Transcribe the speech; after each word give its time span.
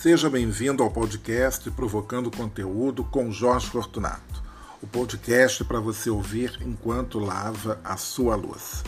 Seja 0.00 0.30
bem-vindo 0.30 0.82
ao 0.82 0.90
podcast 0.90 1.70
Provocando 1.72 2.34
Conteúdo 2.34 3.04
com 3.04 3.30
Jorge 3.30 3.66
Fortunato. 3.66 4.42
O 4.80 4.86
podcast 4.86 5.62
para 5.62 5.78
você 5.78 6.08
ouvir 6.08 6.58
enquanto 6.62 7.18
lava 7.18 7.78
a 7.84 7.98
sua 7.98 8.34
louça. 8.34 8.82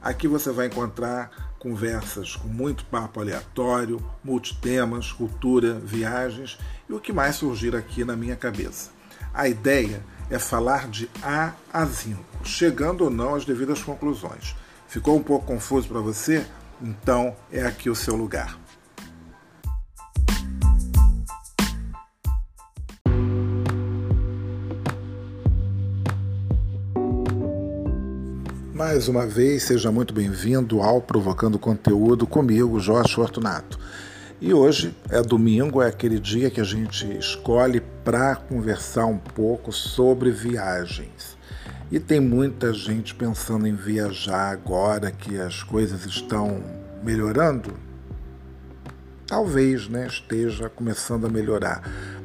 Aqui 0.00 0.26
você 0.26 0.50
vai 0.50 0.68
encontrar 0.68 1.52
conversas 1.58 2.36
com 2.36 2.48
muito 2.48 2.86
papo 2.86 3.20
aleatório, 3.20 4.02
multitemas, 4.24 5.12
cultura, 5.12 5.74
viagens 5.74 6.58
e 6.88 6.92
o 6.94 7.00
que 7.00 7.12
mais 7.12 7.36
surgir 7.36 7.76
aqui 7.76 8.02
na 8.02 8.16
minha 8.16 8.34
cabeça. 8.34 8.88
A 9.34 9.46
ideia 9.50 10.02
é 10.30 10.38
falar 10.38 10.88
de 10.88 11.06
A 11.22 11.52
a 11.70 11.84
Zinco, 11.84 12.24
chegando 12.44 13.04
ou 13.04 13.10
não 13.10 13.34
às 13.34 13.44
devidas 13.44 13.82
conclusões. 13.82 14.56
Ficou 14.88 15.18
um 15.18 15.22
pouco 15.22 15.44
confuso 15.44 15.86
para 15.86 16.00
você? 16.00 16.46
Então 16.80 17.36
é 17.52 17.62
aqui 17.62 17.90
o 17.90 17.94
seu 17.94 18.16
lugar. 18.16 18.58
Mais 28.96 29.08
uma 29.08 29.26
vez, 29.26 29.64
seja 29.64 29.92
muito 29.92 30.14
bem-vindo 30.14 30.80
ao 30.80 31.02
Provocando 31.02 31.58
Conteúdo 31.58 32.26
comigo, 32.26 32.80
Jorge 32.80 33.14
Fortunato. 33.14 33.78
E 34.40 34.54
hoje 34.54 34.96
é 35.10 35.20
domingo, 35.20 35.82
é 35.82 35.88
aquele 35.88 36.18
dia 36.18 36.50
que 36.50 36.62
a 36.62 36.64
gente 36.64 37.06
escolhe 37.18 37.82
para 38.02 38.36
conversar 38.36 39.04
um 39.04 39.18
pouco 39.18 39.70
sobre 39.70 40.30
viagens. 40.30 41.36
E 41.92 42.00
tem 42.00 42.20
muita 42.20 42.72
gente 42.72 43.14
pensando 43.14 43.66
em 43.66 43.74
viajar 43.74 44.50
agora 44.50 45.10
que 45.10 45.38
as 45.38 45.62
coisas 45.62 46.06
estão 46.06 46.62
melhorando. 47.02 47.74
Talvez 49.26 49.90
né, 49.90 50.06
esteja 50.06 50.70
começando 50.70 51.26
a 51.26 51.28
melhorar 51.28 51.82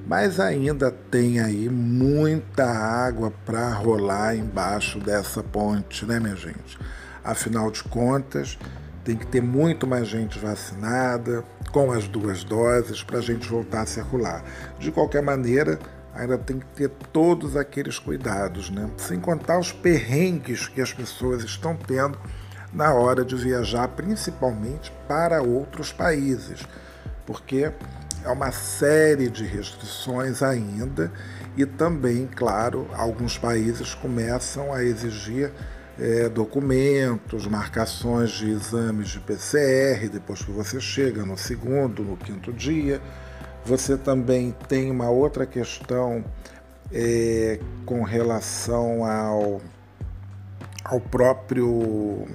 mas 0.08 0.40
ainda 0.40 0.92
tem 0.92 1.40
aí 1.40 1.70
muita 1.70 2.66
água 2.66 3.32
para 3.46 3.72
rolar 3.74 4.36
embaixo 4.36 5.00
dessa 5.00 5.42
ponte, 5.44 6.06
né, 6.06 6.20
minha 6.20 6.36
gente? 6.36 6.78
Afinal 7.24 7.70
de 7.70 7.84
contas, 7.84 8.58
tem 9.04 9.16
que 9.16 9.28
ter 9.28 9.42
muito 9.42 9.88
mais 9.88 10.08
gente 10.08 10.40
vacinada, 10.40 11.44
com 11.72 11.92
as 11.92 12.08
duas 12.08 12.44
doses, 12.44 13.04
para 13.04 13.20
a 13.20 13.22
gente 13.22 13.48
voltar 13.48 13.82
a 13.82 13.86
circular. 13.86 14.44
De 14.80 14.92
qualquer 14.92 15.22
maneira, 15.22 15.80
ainda 16.14 16.38
tem 16.38 16.60
que 16.60 16.66
ter 16.68 16.90
todos 17.12 17.56
aqueles 17.56 17.98
cuidados, 17.98 18.70
né? 18.70 18.90
Sem 18.98 19.20
contar 19.20 19.58
os 19.58 19.72
perrengues 19.72 20.68
que 20.68 20.82
as 20.82 20.94
pessoas 20.94 21.44
estão 21.44 21.76
tendo 21.76 22.18
na 22.74 22.94
hora 22.94 23.24
de 23.24 23.36
viajar, 23.36 23.88
principalmente 23.90 24.92
para 25.08 25.42
outros 25.42 25.92
países, 25.92 26.66
porque 27.26 27.72
é 28.24 28.30
uma 28.30 28.52
série 28.52 29.30
de 29.30 29.46
restrições 29.46 30.42
ainda 30.44 31.12
e 31.58 31.66
também, 31.66 32.28
claro, 32.28 32.88
alguns 32.94 33.38
países 33.38 33.94
começam 33.94 34.74
a 34.74 34.84
exigir 34.84 35.52
é, 36.00 36.30
documentos, 36.30 37.46
marcações 37.46 38.32
de 38.32 38.50
exames 38.50 39.10
de 39.10 39.20
PCR 39.20 40.10
depois 40.10 40.42
que 40.44 40.52
você 40.52 40.80
chega 40.80 41.26
no 41.26 41.38
segundo, 41.38 42.04
no 42.04 42.16
quinto 42.16 42.54
dia. 42.54 43.02
Você 43.66 43.98
também 43.98 44.56
tem 44.68 44.90
uma 44.90 45.10
outra 45.10 45.46
questão 45.46 46.24
é, 46.92 47.60
com 47.86 48.04
relação 48.04 49.06
ao, 49.06 49.62
ao 50.84 51.00
próprio 51.00 52.26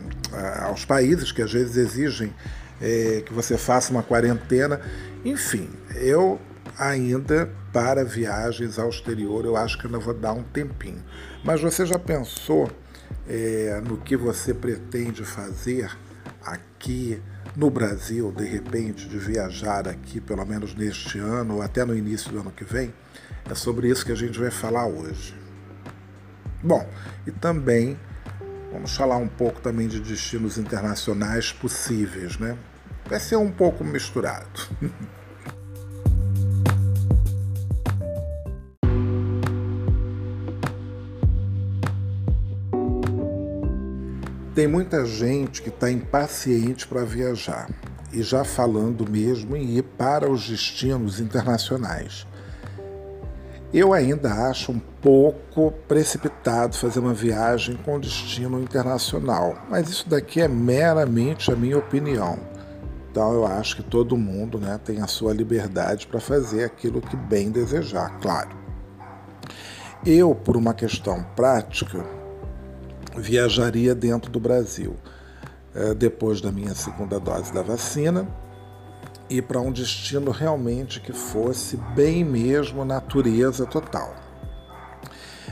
aos 0.63 0.85
países 0.85 1.33
que 1.33 1.41
às 1.41 1.53
vezes 1.53 1.77
exigem 1.77 2.33
é, 2.81 3.23
que 3.25 3.33
você 3.33 3.57
faça 3.57 3.91
uma 3.91 4.03
quarentena. 4.03 4.81
Enfim, 5.25 5.69
eu 5.95 6.41
ainda 6.79 7.51
para 7.73 8.05
viagens 8.05 8.79
ao 8.79 8.89
exterior 8.89 9.45
eu 9.45 9.57
acho 9.57 9.79
que 9.79 9.87
ainda 9.87 9.99
vou 9.99 10.15
dar 10.15 10.33
um 10.33 10.43
tempinho. 10.43 11.03
Mas 11.45 11.61
você 11.61 11.85
já 11.87 11.99
pensou 11.99 12.71
é, 13.29 13.81
no 13.87 13.97
que 13.99 14.17
você 14.17 14.53
pretende 14.53 15.25
fazer 15.25 15.91
aqui 16.43 17.21
no 17.57 17.71
Brasil, 17.71 18.31
de 18.33 18.45
repente, 18.45 19.09
de 19.09 19.19
viajar 19.19 19.89
aqui, 19.89 20.21
pelo 20.21 20.45
menos 20.45 20.75
neste 20.75 21.19
ano 21.19 21.57
ou 21.57 21.63
até 21.63 21.85
no 21.85 21.97
início 21.97 22.31
do 22.31 22.41
ano 22.41 22.51
que 22.51 22.65
vem? 22.65 22.93
É 23.51 23.55
sobre 23.55 23.89
isso 23.89 24.05
que 24.05 24.13
a 24.13 24.17
gente 24.17 24.39
vai 24.39 24.51
falar 24.51 24.87
hoje. 24.87 25.35
Bom, 26.63 26.87
e 27.27 27.31
também 27.31 27.99
Vamos 28.73 28.97
falar 28.97 29.17
um 29.17 29.29
pouco 29.29 29.61
também 29.61 29.89
de 29.89 30.01
destinos 30.01 30.59
internacionais 30.59 31.53
possíveis, 31.53 32.39
né? 32.39 32.57
Vai 33.09 33.21
ser 33.21 33.37
um 33.37 33.51
pouco 33.51 33.85
misturado. 33.85 34.69
Tem 44.57 44.67
muita 44.67 45.05
gente 45.05 45.61
que 45.61 45.69
está 45.69 45.91
impaciente 45.91 46.89
para 46.89 47.05
viajar 47.05 47.69
e 48.11 48.23
já 48.23 48.43
falando 48.43 49.07
mesmo 49.07 49.55
em 49.55 49.77
ir 49.77 49.83
para 49.83 50.31
os 50.31 50.49
destinos 50.49 51.21
internacionais. 51.21 52.27
Eu 53.75 53.93
ainda 53.93 54.33
acho 54.49 54.73
um 54.73 54.79
pouco 54.79 55.73
precipitado 55.89 56.77
fazer 56.77 57.01
uma 57.01 57.13
viagem 57.13 57.77
com 57.77 57.99
destino 57.99 58.61
internacional, 58.61 59.57
mas 59.69 59.89
isso 59.89 60.09
daqui 60.09 60.41
é 60.41 60.49
meramente 60.49 61.51
a 61.51 61.57
minha 61.57 61.77
opinião. 61.77 62.39
Então 63.11 63.33
eu 63.33 63.47
acho 63.47 63.77
que 63.77 63.83
todo 63.83 64.17
mundo 64.17 64.59
né, 64.59 64.79
tem 64.85 65.01
a 65.01 65.07
sua 65.07 65.33
liberdade 65.33 66.07
para 66.07 66.21
fazer 66.21 66.65
aquilo 66.65 67.01
que 67.01 67.17
bem 67.17 67.51
desejar, 67.51 68.19
claro. 68.21 68.51
Eu, 70.05 70.35
por 70.35 70.57
uma 70.57 70.73
questão 70.73 71.25
prática, 71.35 72.05
viajaria 73.17 73.95
dentro 73.95 74.31
do 74.31 74.39
Brasil. 74.39 74.95
Eh, 75.75 75.95
depois 75.95 76.41
da 76.41 76.53
minha 76.53 76.75
segunda 76.75 77.19
dose 77.19 77.53
da 77.53 77.63
vacina, 77.63 78.27
e 79.29 79.43
para 79.43 79.61
um 79.61 79.73
destino 79.73 80.31
realmente 80.31 81.01
que 81.01 81.13
fosse 81.13 81.77
bem 81.95 82.25
mesmo 82.25 82.85
natureza 82.85 83.67
total. 83.67 84.15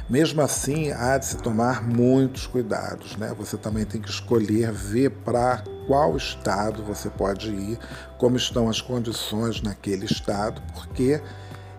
Mesmo 0.08 0.42
assim, 0.42 0.92
há 0.92 1.16
de 1.16 1.24
se 1.24 1.38
tomar 1.38 1.82
muitos 1.82 2.46
cuidados, 2.46 3.16
né? 3.16 3.34
Você 3.38 3.56
também 3.56 3.86
tem 3.86 4.02
que 4.02 4.10
escolher, 4.10 4.70
ver 4.70 5.10
para 5.10 5.64
qual 5.86 6.14
estado 6.14 6.82
você 6.82 7.08
pode 7.08 7.50
ir, 7.50 7.78
como 8.18 8.36
estão 8.36 8.68
as 8.68 8.82
condições 8.82 9.62
naquele 9.62 10.04
estado, 10.04 10.60
porque 10.74 11.22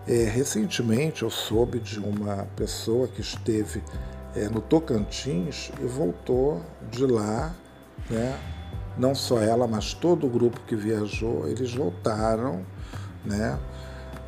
é, 0.08 0.24
recentemente 0.24 1.22
eu 1.22 1.30
soube 1.30 1.78
de 1.78 2.00
uma 2.00 2.48
pessoa 2.56 3.06
que 3.06 3.20
esteve 3.20 3.82
é, 4.34 4.48
no 4.48 4.60
Tocantins 4.60 5.70
e 5.80 5.84
voltou 5.84 6.60
de 6.90 7.06
lá, 7.06 7.54
né? 8.10 8.38
Não 8.98 9.14
só 9.14 9.40
ela, 9.40 9.66
mas 9.66 9.94
todo 9.94 10.26
o 10.26 10.30
grupo 10.30 10.60
que 10.66 10.74
viajou, 10.74 11.46
eles 11.48 11.74
voltaram 11.74 12.64
né, 13.24 13.58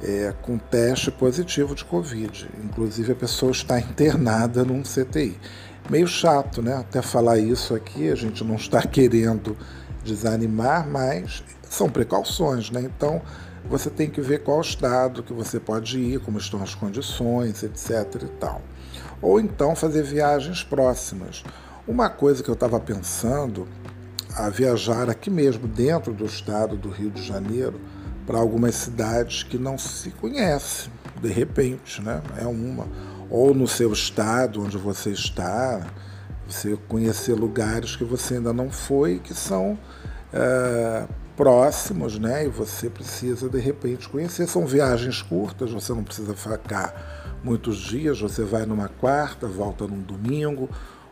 é, 0.02 0.34
com 0.42 0.58
teste 0.58 1.10
positivo 1.10 1.74
de 1.74 1.84
Covid. 1.84 2.48
Inclusive 2.64 3.12
a 3.12 3.16
pessoa 3.16 3.52
está 3.52 3.78
internada 3.80 4.64
num 4.64 4.82
CTI. 4.82 5.38
Meio 5.88 6.06
chato, 6.06 6.60
né? 6.60 6.74
Até 6.74 7.00
falar 7.00 7.38
isso 7.38 7.74
aqui, 7.74 8.10
a 8.10 8.14
gente 8.14 8.44
não 8.44 8.56
está 8.56 8.82
querendo 8.86 9.56
desanimar, 10.04 10.86
mas 10.88 11.42
são 11.62 11.88
precauções, 11.88 12.70
né? 12.70 12.82
Então 12.82 13.22
você 13.68 13.90
tem 13.90 14.08
que 14.08 14.20
ver 14.20 14.42
qual 14.42 14.60
estado 14.60 15.22
que 15.22 15.32
você 15.32 15.58
pode 15.58 15.98
ir, 15.98 16.20
como 16.20 16.38
estão 16.38 16.62
as 16.62 16.74
condições, 16.74 17.62
etc. 17.62 18.22
e 18.22 18.28
tal. 18.38 18.62
Ou 19.20 19.40
então 19.40 19.74
fazer 19.74 20.02
viagens 20.02 20.62
próximas. 20.62 21.42
Uma 21.86 22.08
coisa 22.08 22.42
que 22.42 22.48
eu 22.48 22.54
estava 22.54 22.78
pensando 22.78 23.66
a 24.36 24.48
viajar 24.48 25.08
aqui 25.08 25.30
mesmo, 25.30 25.66
dentro 25.66 26.12
do 26.12 26.24
estado 26.24 26.76
do 26.76 26.90
Rio 26.90 27.10
de 27.10 27.22
Janeiro, 27.22 27.80
para 28.26 28.38
algumas 28.38 28.74
cidades 28.74 29.42
que 29.42 29.56
não 29.56 29.78
se 29.78 30.10
conhece, 30.10 30.90
de 31.20 31.28
repente, 31.28 32.02
né? 32.02 32.22
É 32.36 32.46
uma. 32.46 32.86
Ou 33.30 33.54
no 33.54 33.66
seu 33.66 33.92
estado 33.92 34.62
onde 34.62 34.76
você 34.76 35.10
está, 35.10 35.86
você 36.46 36.76
conhecer 36.88 37.34
lugares 37.34 37.96
que 37.96 38.04
você 38.04 38.34
ainda 38.34 38.52
não 38.52 38.70
foi, 38.70 39.18
que 39.18 39.34
são 39.34 39.78
é, 40.32 41.06
próximos, 41.36 42.18
né? 42.18 42.46
E 42.46 42.48
você 42.48 42.90
precisa 42.90 43.48
de 43.48 43.58
repente 43.58 44.08
conhecer. 44.08 44.46
São 44.46 44.66
viagens 44.66 45.22
curtas, 45.22 45.70
você 45.70 45.92
não 45.92 46.04
precisa 46.04 46.34
ficar 46.34 47.38
muitos 47.42 47.76
dias, 47.76 48.20
você 48.20 48.42
vai 48.42 48.66
numa 48.66 48.88
quarta, 48.88 49.46
volta 49.46 49.86
num 49.86 50.00
domingo 50.00 50.68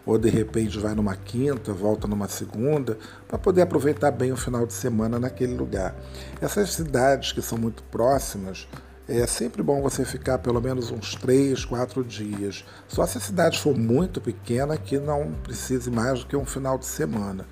ou 0.07 0.17
de 0.17 0.31
repente 0.31 0.79
vai 0.79 0.95
numa 0.95 1.17
quinta, 1.17 1.73
volta 1.73 2.07
numa 2.07 2.29
segunda, 2.29 2.97
para 3.27 3.37
poder 3.37 3.63
aproveitar 3.63 4.13
bem 4.13 4.31
o 4.31 4.37
final 4.37 4.65
de 4.65 4.73
semana 4.73 5.19
naquele 5.19 5.55
lugar. 5.55 5.97
Essas 6.41 6.73
cidades 6.73 7.33
que 7.33 7.43
são 7.43 7.59
muito 7.59 7.83
próximas, 7.83 8.69
é 9.09 9.27
sempre 9.27 9.63
bom 9.63 9.83
você 9.83 10.05
ficar 10.05 10.39
pelo 10.39 10.61
menos 10.61 10.91
uns 10.91 11.15
três, 11.15 11.65
quatro 11.65 12.03
dias. 12.03 12.65
Só 12.89 13.07
se 13.07 13.19
a 13.19 13.21
cidade 13.21 13.59
for 13.59 13.77
muito 13.77 14.21
pequena 14.21 14.77
que 14.77 14.99
não 14.99 15.33
precise 15.45 15.91
mais 15.91 16.21
do 16.21 16.27
que 16.27 16.37
um 16.37 16.47
final 16.47 16.79
de 16.79 16.87
semana. 16.87 17.47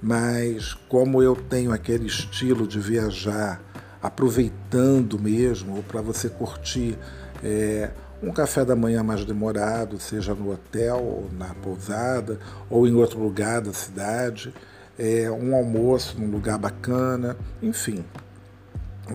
Mas 0.00 0.74
como 0.88 1.22
eu 1.22 1.36
tenho 1.36 1.72
aquele 1.72 2.06
estilo 2.06 2.66
de 2.66 2.78
viajar 2.80 3.60
aproveitando 4.00 5.18
mesmo, 5.18 5.76
ou 5.76 5.82
para 5.82 6.00
você 6.00 6.28
curtir 6.28 6.96
é, 7.42 7.90
um 8.22 8.32
café 8.32 8.64
da 8.64 8.74
manhã 8.74 9.02
mais 9.02 9.24
demorado, 9.24 10.00
seja 10.00 10.34
no 10.34 10.52
hotel, 10.52 10.98
ou 10.98 11.30
na 11.32 11.54
pousada, 11.54 12.38
ou 12.68 12.86
em 12.86 12.94
outro 12.94 13.20
lugar 13.20 13.60
da 13.60 13.72
cidade, 13.72 14.52
é, 14.98 15.30
um 15.30 15.54
almoço 15.54 16.18
num 16.20 16.30
lugar 16.30 16.58
bacana, 16.58 17.36
enfim. 17.62 18.04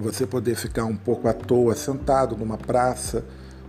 Você 0.01 0.25
poder 0.25 0.55
ficar 0.55 0.85
um 0.85 0.95
pouco 0.95 1.27
à 1.27 1.33
toa 1.33 1.75
sentado 1.75 2.35
numa 2.37 2.57
praça, 2.57 3.25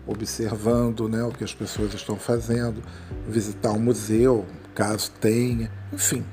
observando 0.06 1.08
né, 1.08 1.22
o 1.24 1.30
que 1.30 1.44
as 1.44 1.52
pessoas 1.52 1.92
estão 1.92 2.16
fazendo, 2.16 2.82
visitar 3.28 3.72
um 3.72 3.80
museu, 3.80 4.46
caso 4.74 5.10
tenha, 5.20 5.70
enfim. 5.92 6.24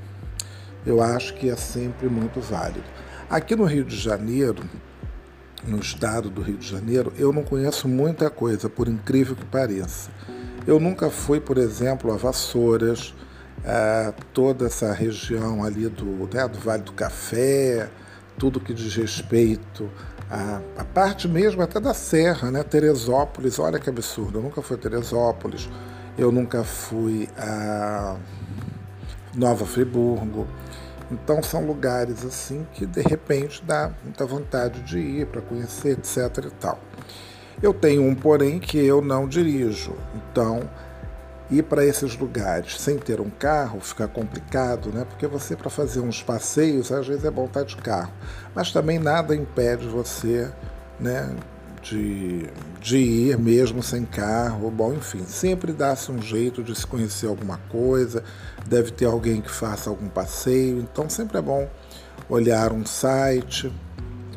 Eu 0.86 1.01
acho 1.01 1.33
que 1.36 1.50
é 1.50 1.56
sempre 1.56 2.07
muito 2.07 2.39
válido. 2.39 2.86
Aqui 3.30 3.56
no 3.56 3.65
Rio 3.65 3.83
de 3.83 3.98
Janeiro, 3.98 4.63
no 5.65 5.79
estado 5.79 6.29
do 6.29 6.41
Rio 6.41 6.57
de 6.57 6.67
Janeiro, 6.67 7.13
eu 7.17 7.31
não 7.31 7.43
conheço 7.43 7.87
muita 7.87 8.29
coisa, 8.29 8.69
por 8.69 8.87
incrível 8.87 9.35
que 9.35 9.45
pareça. 9.45 10.09
Eu 10.65 10.79
nunca 10.79 11.09
fui, 11.09 11.39
por 11.39 11.57
exemplo, 11.57 12.11
a 12.11 12.17
Vassouras, 12.17 13.13
a 13.65 14.13
toda 14.33 14.65
essa 14.65 14.91
região 14.91 15.63
ali 15.63 15.87
do, 15.87 16.29
né, 16.33 16.47
do 16.47 16.59
Vale 16.59 16.83
do 16.83 16.93
Café, 16.93 17.89
tudo 18.37 18.59
que 18.59 18.73
diz 18.73 18.95
respeito 18.95 19.89
à, 20.29 20.61
à 20.77 20.83
parte 20.83 21.27
mesmo 21.27 21.61
até 21.61 21.79
da 21.79 21.93
Serra, 21.93 22.49
né, 22.49 22.63
Teresópolis, 22.63 23.59
olha 23.59 23.79
que 23.79 23.89
absurdo, 23.89 24.39
eu 24.39 24.43
nunca 24.43 24.61
fui 24.61 24.75
a 24.75 24.79
Teresópolis, 24.79 25.69
eu 26.17 26.31
nunca 26.31 26.63
fui 26.63 27.29
a 27.37 28.17
Nova 29.35 29.65
Friburgo, 29.65 30.47
então 31.11 31.43
são 31.43 31.65
lugares 31.65 32.25
assim 32.25 32.65
que 32.73 32.85
de 32.85 33.01
repente 33.01 33.63
dá 33.63 33.91
muita 34.03 34.25
vontade 34.25 34.81
de 34.81 34.99
ir 34.99 35.27
para 35.27 35.41
conhecer, 35.41 35.97
etc 35.99 36.45
e 36.45 36.51
tal. 36.51 36.79
Eu 37.61 37.73
tenho 37.73 38.03
um 38.03 38.15
porém 38.15 38.59
que 38.59 38.77
eu 38.77 39.01
não 39.01 39.27
dirijo. 39.27 39.95
Então, 40.15 40.67
ir 41.51 41.63
para 41.63 41.85
esses 41.85 42.17
lugares 42.17 42.79
sem 42.79 42.97
ter 42.97 43.19
um 43.19 43.29
carro 43.29 43.81
fica 43.81 44.07
complicado, 44.07 44.89
né? 44.89 45.05
Porque 45.07 45.27
você 45.27 45.55
para 45.55 45.69
fazer 45.69 45.99
uns 45.99 46.23
passeios, 46.23 46.91
às 46.91 47.05
vezes 47.05 47.25
é 47.25 47.29
bom 47.29 47.45
estar 47.45 47.63
de 47.63 47.75
carro, 47.75 48.11
mas 48.55 48.71
também 48.71 48.97
nada 48.97 49.35
impede 49.35 49.85
você, 49.87 50.49
né, 50.99 51.29
de, 51.81 52.47
de 52.79 52.97
ir 52.97 53.37
mesmo 53.37 53.81
sem 53.81 54.05
carro, 54.05 54.69
bom, 54.69 54.93
enfim, 54.93 55.23
sempre 55.25 55.73
dá-se 55.73 56.11
um 56.11 56.21
jeito 56.21 56.63
de 56.63 56.75
se 56.75 56.85
conhecer 56.85 57.27
alguma 57.27 57.57
coisa, 57.69 58.23
deve 58.67 58.91
ter 58.91 59.05
alguém 59.05 59.41
que 59.41 59.51
faça 59.51 59.89
algum 59.89 60.07
passeio, 60.07 60.79
então 60.79 61.09
sempre 61.09 61.37
é 61.37 61.41
bom 61.41 61.67
olhar 62.29 62.71
um 62.71 62.85
site, 62.85 63.71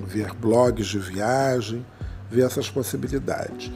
ver 0.06 0.32
blogs 0.34 0.86
de 0.86 0.98
viagem, 0.98 1.84
ver 2.30 2.46
essas 2.46 2.70
possibilidades. 2.70 3.70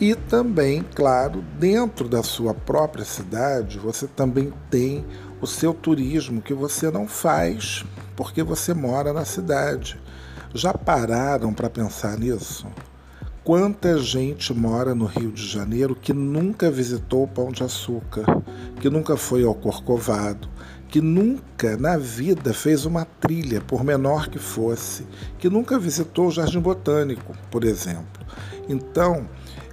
E 0.00 0.14
também, 0.14 0.82
claro, 0.94 1.44
dentro 1.58 2.08
da 2.08 2.22
sua 2.22 2.54
própria 2.54 3.04
cidade, 3.04 3.78
você 3.78 4.06
também 4.06 4.52
tem 4.70 5.04
o 5.40 5.46
seu 5.46 5.74
turismo 5.74 6.40
que 6.40 6.54
você 6.54 6.90
não 6.90 7.06
faz 7.06 7.84
porque 8.16 8.42
você 8.42 8.74
mora 8.74 9.12
na 9.12 9.24
cidade. 9.24 10.00
Já 10.52 10.74
pararam 10.74 11.54
para 11.54 11.70
pensar 11.70 12.18
nisso? 12.18 12.66
Quanta 13.42 13.96
gente 13.96 14.52
mora 14.52 14.94
no 14.94 15.06
Rio 15.06 15.32
de 15.32 15.46
Janeiro 15.46 15.94
que 15.94 16.12
nunca 16.12 16.70
visitou 16.70 17.24
o 17.24 17.28
Pão 17.28 17.50
de 17.50 17.64
Açúcar, 17.64 18.24
que 18.78 18.90
nunca 18.90 19.16
foi 19.16 19.44
ao 19.44 19.54
Corcovado, 19.54 20.46
que 20.88 21.00
nunca 21.00 21.74
na 21.78 21.96
vida 21.96 22.52
fez 22.52 22.84
uma 22.84 23.06
trilha, 23.06 23.62
por 23.62 23.82
menor 23.82 24.28
que 24.28 24.38
fosse, 24.38 25.06
que 25.38 25.48
nunca 25.48 25.78
visitou 25.78 26.28
o 26.28 26.30
Jardim 26.30 26.60
Botânico, 26.60 27.34
por 27.50 27.64
exemplo. 27.64 28.26
Então, 28.68 29.26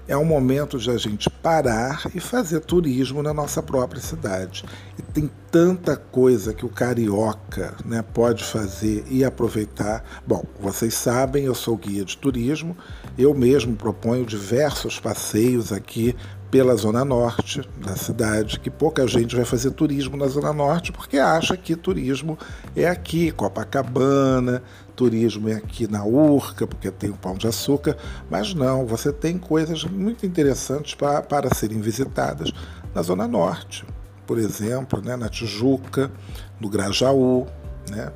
é 0.07 0.15
um 0.15 0.23
momento 0.23 0.79
de 0.79 0.89
a 0.89 0.97
gente 0.97 1.29
parar 1.29 2.09
e 2.15 2.19
fazer 2.21 2.61
turismo 2.61 3.21
na 3.21 3.33
nossa 3.33 3.61
própria 3.61 3.99
cidade. 3.99 4.63
E 4.97 5.01
tem 5.01 5.29
tanta 5.51 5.97
coisa 5.97 6.53
que 6.53 6.65
o 6.65 6.69
carioca 6.69 7.75
né, 7.83 8.01
pode 8.13 8.43
fazer 8.45 9.03
e 9.09 9.25
aproveitar. 9.25 10.03
Bom, 10.25 10.45
vocês 10.59 10.93
sabem, 10.93 11.43
eu 11.43 11.53
sou 11.53 11.75
guia 11.75 12.05
de 12.05 12.17
turismo, 12.17 12.77
eu 13.17 13.33
mesmo 13.33 13.75
proponho 13.75 14.25
diversos 14.25 14.99
passeios 14.99 15.71
aqui 15.71 16.15
pela 16.51 16.75
zona 16.75 17.03
norte 17.03 17.61
da 17.77 17.95
cidade, 17.95 18.59
que 18.59 18.69
pouca 18.69 19.05
gente 19.05 19.35
vai 19.35 19.43
fazer 19.43 19.71
turismo 19.71 20.15
na 20.15 20.27
zona 20.27 20.53
norte 20.53 20.91
porque 20.91 21.17
acha 21.17 21.57
que 21.57 21.75
turismo 21.75 22.37
é 22.75 22.87
aqui, 22.87 23.31
Copacabana, 23.31 24.63
turismo 24.95 25.49
é 25.49 25.55
aqui 25.55 25.91
na 25.91 26.05
Urca, 26.05 26.65
porque 26.65 26.89
tem 26.89 27.09
o 27.09 27.17
Pão 27.17 27.35
de 27.35 27.47
Açúcar, 27.47 27.97
mas 28.29 28.53
não, 28.53 28.85
você 28.85 29.11
tem 29.11 29.37
coisas 29.37 29.83
muito 29.83 30.25
interessantes 30.25 30.95
para, 30.95 31.21
para 31.21 31.53
serem 31.53 31.81
visitadas 31.81 32.51
na 32.95 33.01
zona 33.01 33.27
norte, 33.27 33.85
por 34.25 34.37
exemplo, 34.37 35.01
né, 35.01 35.15
na 35.15 35.29
Tijuca, 35.29 36.11
no 36.59 36.69
Grajaú, 36.69 37.45
né? 37.89 38.11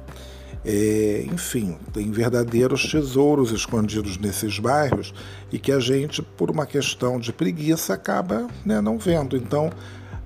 É, 0.63 1.25
enfim, 1.31 1.77
tem 1.91 2.11
verdadeiros 2.11 2.89
tesouros 2.89 3.51
escondidos 3.51 4.17
nesses 4.17 4.59
bairros 4.59 5.13
e 5.51 5.57
que 5.57 5.71
a 5.71 5.79
gente, 5.79 6.21
por 6.21 6.51
uma 6.51 6.67
questão 6.67 7.19
de 7.19 7.33
preguiça, 7.33 7.95
acaba 7.95 8.47
né, 8.63 8.79
não 8.79 8.99
vendo. 8.99 9.35
Então, 9.35 9.71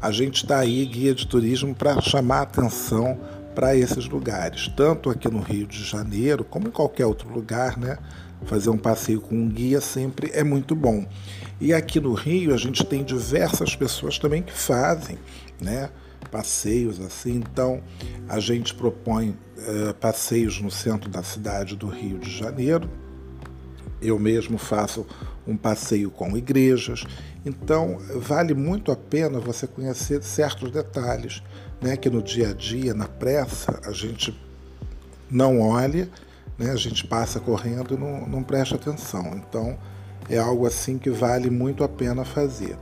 a 0.01 0.11
gente 0.11 0.43
está 0.43 0.59
aí, 0.59 0.85
guia 0.85 1.15
de 1.15 1.25
turismo, 1.25 1.73
para 1.73 2.01
chamar 2.01 2.41
atenção 2.41 3.17
para 3.55 3.75
esses 3.75 4.07
lugares, 4.09 4.67
tanto 4.75 5.09
aqui 5.09 5.29
no 5.29 5.39
Rio 5.39 5.65
de 5.65 5.81
Janeiro, 5.81 6.43
como 6.43 6.67
em 6.67 6.71
qualquer 6.71 7.05
outro 7.05 7.29
lugar, 7.29 7.77
né? 7.77 7.97
Fazer 8.43 8.69
um 8.69 8.77
passeio 8.77 9.21
com 9.21 9.33
um 9.33 9.47
guia 9.47 9.79
sempre 9.79 10.29
é 10.33 10.43
muito 10.43 10.75
bom. 10.75 11.05
E 11.59 11.73
aqui 11.73 12.01
no 12.01 12.13
Rio 12.13 12.53
a 12.53 12.57
gente 12.57 12.85
tem 12.85 13.01
diversas 13.01 13.75
pessoas 13.75 14.19
também 14.19 14.43
que 14.43 14.51
fazem, 14.51 15.17
né? 15.61 15.89
Passeios 16.35 16.99
assim. 16.99 17.35
Então 17.35 17.81
a 18.27 18.39
gente 18.39 18.73
propõe 18.73 19.29
uh, 19.29 19.93
passeios 19.95 20.59
no 20.59 20.69
centro 20.69 21.09
da 21.09 21.23
cidade 21.23 21.75
do 21.75 21.87
Rio 21.87 22.19
de 22.19 22.29
Janeiro. 22.29 22.89
Eu 24.01 24.19
mesmo 24.19 24.57
faço 24.57 25.05
um 25.47 25.55
passeio 25.55 26.11
com 26.11 26.35
igrejas. 26.35 27.05
Então 27.45 27.99
vale 28.15 28.53
muito 28.53 28.91
a 28.91 28.95
pena 28.95 29.39
você 29.39 29.65
conhecer 29.65 30.21
certos 30.23 30.71
detalhes 30.71 31.41
né, 31.81 31.95
que 31.95 32.09
no 32.09 32.21
dia 32.21 32.49
a 32.49 32.53
dia, 32.53 32.93
na 32.93 33.07
pressa, 33.07 33.79
a 33.85 33.91
gente 33.91 34.37
não 35.29 35.61
olha, 35.61 36.09
né, 36.57 36.71
a 36.71 36.75
gente 36.75 37.05
passa 37.05 37.39
correndo 37.39 37.93
e 37.93 37.97
não, 37.97 38.27
não 38.27 38.43
presta 38.43 38.75
atenção. 38.75 39.33
Então, 39.35 39.77
é 40.29 40.37
algo 40.37 40.65
assim 40.65 40.97
que 40.97 41.09
vale 41.09 41.49
muito 41.49 41.83
a 41.83 41.89
pena 41.89 42.25
fazer. 42.25 42.77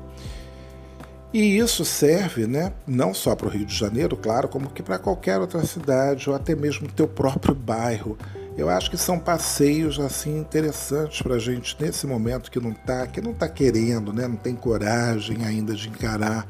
E 1.34 1.58
isso 1.58 1.84
serve 1.84 2.46
né, 2.46 2.72
não 2.86 3.12
só 3.12 3.36
para 3.36 3.48
o 3.48 3.50
Rio 3.50 3.66
de 3.66 3.76
Janeiro, 3.76 4.16
claro, 4.16 4.48
como 4.48 4.70
que 4.70 4.84
para 4.84 5.00
qualquer 5.00 5.40
outra 5.40 5.66
cidade 5.66 6.30
ou 6.30 6.36
até 6.36 6.56
mesmo 6.56 6.88
teu 6.88 7.08
próprio 7.08 7.56
bairro. 7.56 8.16
Eu 8.56 8.70
acho 8.70 8.92
que 8.92 8.98
são 8.98 9.18
passeios 9.18 10.00
assim 10.00 10.38
interessantes 10.38 11.24
para 11.24 11.34
a 11.34 11.40
gente 11.40 11.76
nesse 11.80 12.06
momento 12.06 12.52
que 12.52 12.60
não 12.60 12.70
está, 12.70 13.08
que 13.08 13.20
não 13.20 13.32
está 13.32 13.50
querendo, 13.50 14.14
né, 14.14 14.28
não 14.28 14.36
tem 14.36 14.56
coragem 14.56 15.44
ainda 15.44 15.74
de 15.74 15.90
encarar 15.90 16.46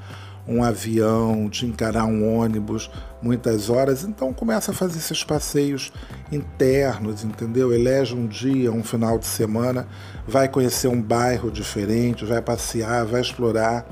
um 0.45 0.61
avião, 0.61 1.47
de 1.47 1.65
encarar 1.65 2.03
um 2.03 2.37
ônibus 2.37 2.91
muitas 3.21 3.69
horas, 3.69 4.03
então 4.03 4.33
começa 4.33 4.71
a 4.71 4.73
fazer 4.73 4.97
esses 4.97 5.23
passeios 5.23 5.93
internos, 6.29 7.23
entendeu? 7.23 7.71
Elege 7.71 8.13
um 8.13 8.27
dia, 8.27 8.69
um 8.69 8.83
final 8.83 9.17
de 9.17 9.25
semana, 9.25 9.87
vai 10.27 10.49
conhecer 10.49 10.89
um 10.89 11.01
bairro 11.01 11.49
diferente, 11.49 12.25
vai 12.25 12.41
passear, 12.41 13.05
vai 13.05 13.21
explorar 13.21 13.85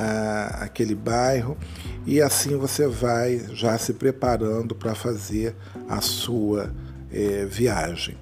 ah, 0.00 0.58
aquele 0.60 0.94
bairro 0.94 1.58
e 2.06 2.22
assim 2.22 2.56
você 2.56 2.86
vai 2.86 3.44
já 3.52 3.76
se 3.76 3.92
preparando 3.92 4.72
para 4.72 4.94
fazer 4.94 5.56
a 5.88 6.00
sua 6.00 6.72
eh, 7.10 7.44
viagem. 7.50 8.16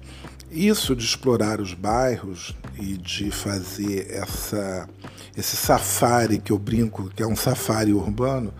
Isso 0.49 0.95
de 0.95 1.05
explorar 1.05 1.61
os 1.61 1.75
bairros 1.75 2.57
e 2.79 2.97
de 2.97 3.29
fazer 3.29 4.07
essa 4.09 4.89
esse 5.37 5.55
safari 5.55 6.39
que 6.39 6.51
eu 6.51 6.57
brinco, 6.57 7.11
que 7.15 7.21
é 7.21 7.27
um 7.27 7.35
safari 7.35 7.93
urbano, 7.93 8.51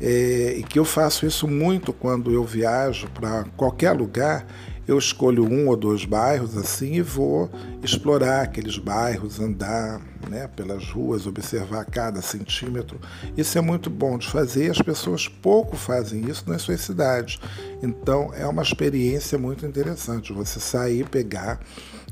é, 0.00 0.54
e 0.56 0.62
que 0.62 0.78
eu 0.78 0.84
faço 0.84 1.26
isso 1.26 1.46
muito 1.46 1.92
quando 1.92 2.32
eu 2.32 2.42
viajo 2.42 3.06
para 3.10 3.44
qualquer 3.54 3.92
lugar. 3.92 4.46
Eu 4.86 4.98
escolho 4.98 5.44
um 5.44 5.68
ou 5.68 5.76
dois 5.76 6.04
bairros 6.04 6.56
assim 6.56 6.94
e 6.94 7.02
vou 7.02 7.50
explorar 7.82 8.42
aqueles 8.42 8.78
bairros, 8.78 9.40
andar 9.40 10.00
né, 10.28 10.46
pelas 10.46 10.88
ruas, 10.90 11.26
observar 11.26 11.84
cada 11.84 12.22
centímetro. 12.22 13.00
Isso 13.36 13.58
é 13.58 13.60
muito 13.60 13.90
bom 13.90 14.16
de 14.16 14.28
fazer. 14.28 14.70
As 14.70 14.80
pessoas 14.80 15.26
pouco 15.26 15.76
fazem 15.76 16.28
isso 16.28 16.48
nas 16.48 16.62
suas 16.62 16.80
cidades. 16.80 17.38
Então 17.82 18.32
é 18.34 18.46
uma 18.46 18.62
experiência 18.62 19.36
muito 19.36 19.66
interessante. 19.66 20.32
Você 20.32 20.60
sair, 20.60 21.08
pegar 21.08 21.60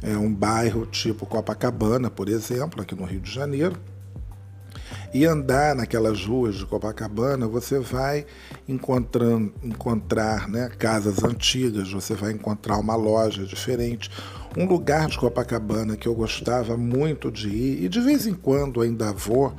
é, 0.03 0.17
um 0.17 0.33
bairro 0.33 0.85
tipo 0.87 1.27
Copacabana, 1.27 2.11
por 2.11 2.29
exemplo, 2.29 2.83
aqui 2.83 2.95
no 2.95 3.05
Rio 3.05 3.21
de 3.21 3.33
Janeiro, 3.33 3.77
e 5.15 5.25
andar 5.25 5.77
naquelas 5.77 6.27
ruas 6.27 6.57
de 6.57 6.67
Copacabana, 6.67 7.47
você 7.47 7.79
vai 7.79 8.27
encontrando, 8.69 9.55
encontrar 9.63 10.49
né, 10.49 10.69
casas 10.77 11.23
antigas, 11.23 11.93
você 11.93 12.15
vai 12.15 12.33
encontrar 12.33 12.79
uma 12.79 12.97
loja 12.97 13.45
diferente. 13.45 14.11
Um 14.59 14.67
lugar 14.67 15.07
de 15.07 15.17
Copacabana 15.17 15.97
que 15.97 16.09
eu 16.09 16.15
gostava 16.17 16.77
muito 16.77 17.31
de 17.31 17.49
ir, 17.49 17.85
e 17.85 17.89
de 17.89 18.01
vez 18.01 18.27
em 18.27 18.35
quando 18.35 18.81
ainda 18.81 19.13
vou, 19.13 19.55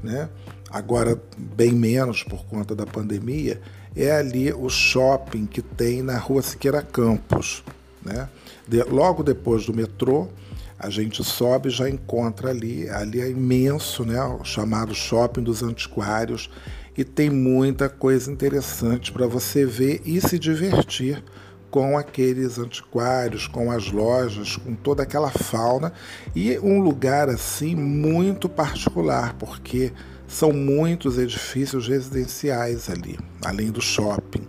né, 0.00 0.28
agora 0.70 1.20
bem 1.36 1.72
menos 1.72 2.22
por 2.22 2.44
conta 2.44 2.76
da 2.76 2.86
pandemia, 2.86 3.60
é 3.96 4.12
ali 4.12 4.52
o 4.52 4.68
shopping 4.68 5.44
que 5.44 5.60
tem 5.60 6.02
na 6.02 6.18
rua 6.18 6.40
Siqueira 6.40 6.82
Campos. 6.82 7.64
Né? 8.00 8.28
De, 8.66 8.80
logo 8.84 9.24
depois 9.24 9.66
do 9.66 9.74
metrô, 9.74 10.28
a 10.80 10.88
gente 10.88 11.22
sobe 11.22 11.68
e 11.68 11.72
já 11.72 11.90
encontra 11.90 12.48
ali, 12.48 12.88
ali 12.88 13.20
é 13.20 13.28
imenso, 13.28 14.02
né, 14.02 14.18
o 14.22 14.42
chamado 14.42 14.94
Shopping 14.94 15.42
dos 15.42 15.62
Antiquários, 15.62 16.50
e 16.96 17.04
tem 17.04 17.28
muita 17.28 17.90
coisa 17.90 18.32
interessante 18.32 19.12
para 19.12 19.26
você 19.26 19.66
ver 19.66 20.00
e 20.06 20.18
se 20.22 20.38
divertir 20.38 21.22
com 21.70 21.98
aqueles 21.98 22.58
antiquários, 22.58 23.46
com 23.46 23.70
as 23.70 23.92
lojas, 23.92 24.56
com 24.56 24.74
toda 24.74 25.02
aquela 25.02 25.30
fauna 25.30 25.92
e 26.34 26.58
um 26.58 26.80
lugar 26.80 27.28
assim 27.28 27.76
muito 27.76 28.48
particular, 28.48 29.34
porque 29.34 29.92
são 30.26 30.50
muitos 30.50 31.18
edifícios 31.18 31.86
residenciais 31.86 32.88
ali, 32.88 33.18
além 33.44 33.70
do 33.70 33.82
shopping. 33.82 34.46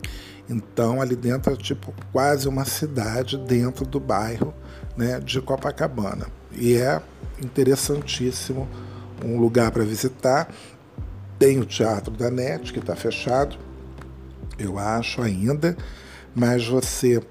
Então 0.49 1.01
ali 1.01 1.15
dentro 1.15 1.53
é 1.53 1.55
tipo 1.57 1.93
quase 2.11 2.47
uma 2.47 2.65
cidade 2.65 3.37
dentro 3.37 3.85
do 3.85 3.99
bairro 3.99 4.53
né, 4.95 5.19
de 5.19 5.41
Copacabana. 5.41 6.27
E 6.51 6.75
é 6.75 7.01
interessantíssimo, 7.43 8.67
um 9.23 9.39
lugar 9.39 9.71
para 9.71 9.83
visitar. 9.83 10.49
Tem 11.39 11.59
o 11.59 11.65
Teatro 11.65 12.11
da 12.11 12.29
NET, 12.29 12.71
que 12.71 12.79
está 12.79 12.95
fechado, 12.95 13.57
eu 14.59 14.77
acho 14.77 15.21
ainda, 15.21 15.75
mas 16.35 16.67
você 16.67 17.21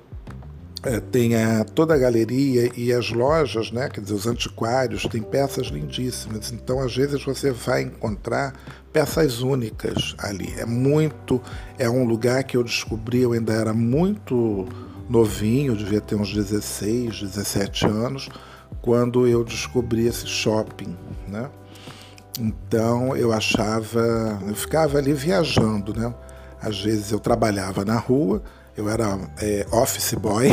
é, 0.82 0.98
tem 0.98 1.36
a, 1.36 1.64
toda 1.64 1.94
a 1.94 1.98
galeria 1.98 2.70
e 2.74 2.92
as 2.92 3.10
lojas, 3.10 3.70
né, 3.70 3.88
quer 3.88 4.00
dizer, 4.00 4.14
os 4.14 4.26
antiquários, 4.26 5.04
tem 5.04 5.22
peças 5.22 5.66
lindíssimas. 5.66 6.50
Então, 6.52 6.80
às 6.80 6.96
vezes, 6.96 7.22
você 7.22 7.50
vai 7.50 7.82
encontrar 7.82 8.54
peças 8.92 9.42
únicas 9.42 10.14
ali. 10.18 10.52
É 10.58 10.64
muito. 10.64 11.40
É 11.78 11.88
um 11.88 12.04
lugar 12.04 12.42
que 12.44 12.56
eu 12.56 12.64
descobri, 12.64 13.20
eu 13.20 13.32
ainda 13.32 13.52
era 13.52 13.74
muito 13.74 14.66
novinho, 15.10 15.74
devia 15.74 16.00
ter 16.00 16.14
uns 16.14 16.32
16, 16.32 17.20
17 17.20 17.84
anos, 17.86 18.28
quando 18.80 19.26
eu 19.26 19.42
descobri 19.42 20.06
esse 20.06 20.26
shopping, 20.26 20.96
né? 21.26 21.50
Então 22.38 23.16
eu 23.16 23.32
achava, 23.32 24.40
eu 24.46 24.54
ficava 24.54 24.98
ali 24.98 25.12
viajando, 25.12 25.92
né? 25.92 26.14
Às 26.62 26.80
vezes 26.80 27.10
eu 27.10 27.18
trabalhava 27.18 27.84
na 27.84 27.98
rua, 27.98 28.40
eu 28.76 28.88
era 28.88 29.18
é, 29.42 29.66
office 29.72 30.14
boy 30.14 30.48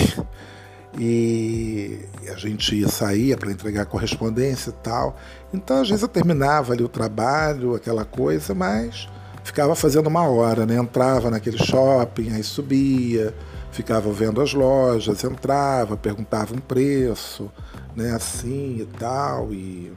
e 0.97 1.99
a 2.27 2.35
gente 2.35 2.89
saía 2.89 3.37
para 3.37 3.51
entregar 3.51 3.85
correspondência 3.85 4.71
e 4.71 4.83
tal. 4.83 5.15
Então 5.53 5.81
às 5.81 5.87
vezes 5.87 6.01
eu 6.01 6.09
terminava 6.09 6.73
ali 6.73 6.83
o 6.83 6.89
trabalho, 6.89 7.75
aquela 7.75 8.03
coisa, 8.03 8.55
mas 8.55 9.07
ficava 9.43 9.75
fazendo 9.75 10.07
uma 10.07 10.27
hora, 10.27 10.65
né? 10.65 10.75
Entrava 10.75 11.29
naquele 11.29 11.59
shopping, 11.59 12.33
aí 12.33 12.43
subia, 12.43 13.35
ficava 13.71 14.11
vendo 14.11 14.41
as 14.41 14.53
lojas, 14.53 15.23
entrava, 15.23 15.95
perguntava 15.95 16.55
um 16.55 16.59
preço, 16.59 17.51
né, 17.95 18.11
assim 18.11 18.77
e 18.81 18.85
tal, 18.97 19.53
e 19.53 19.91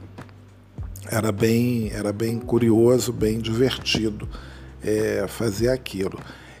era 1.09 1.31
bem, 1.31 1.91
era 1.91 2.13
bem 2.13 2.39
curioso, 2.39 3.11
bem 3.11 3.39
divertido 3.39 4.27
é, 4.83 5.25
fazer 5.27 5.69
aquilo. 5.69 6.19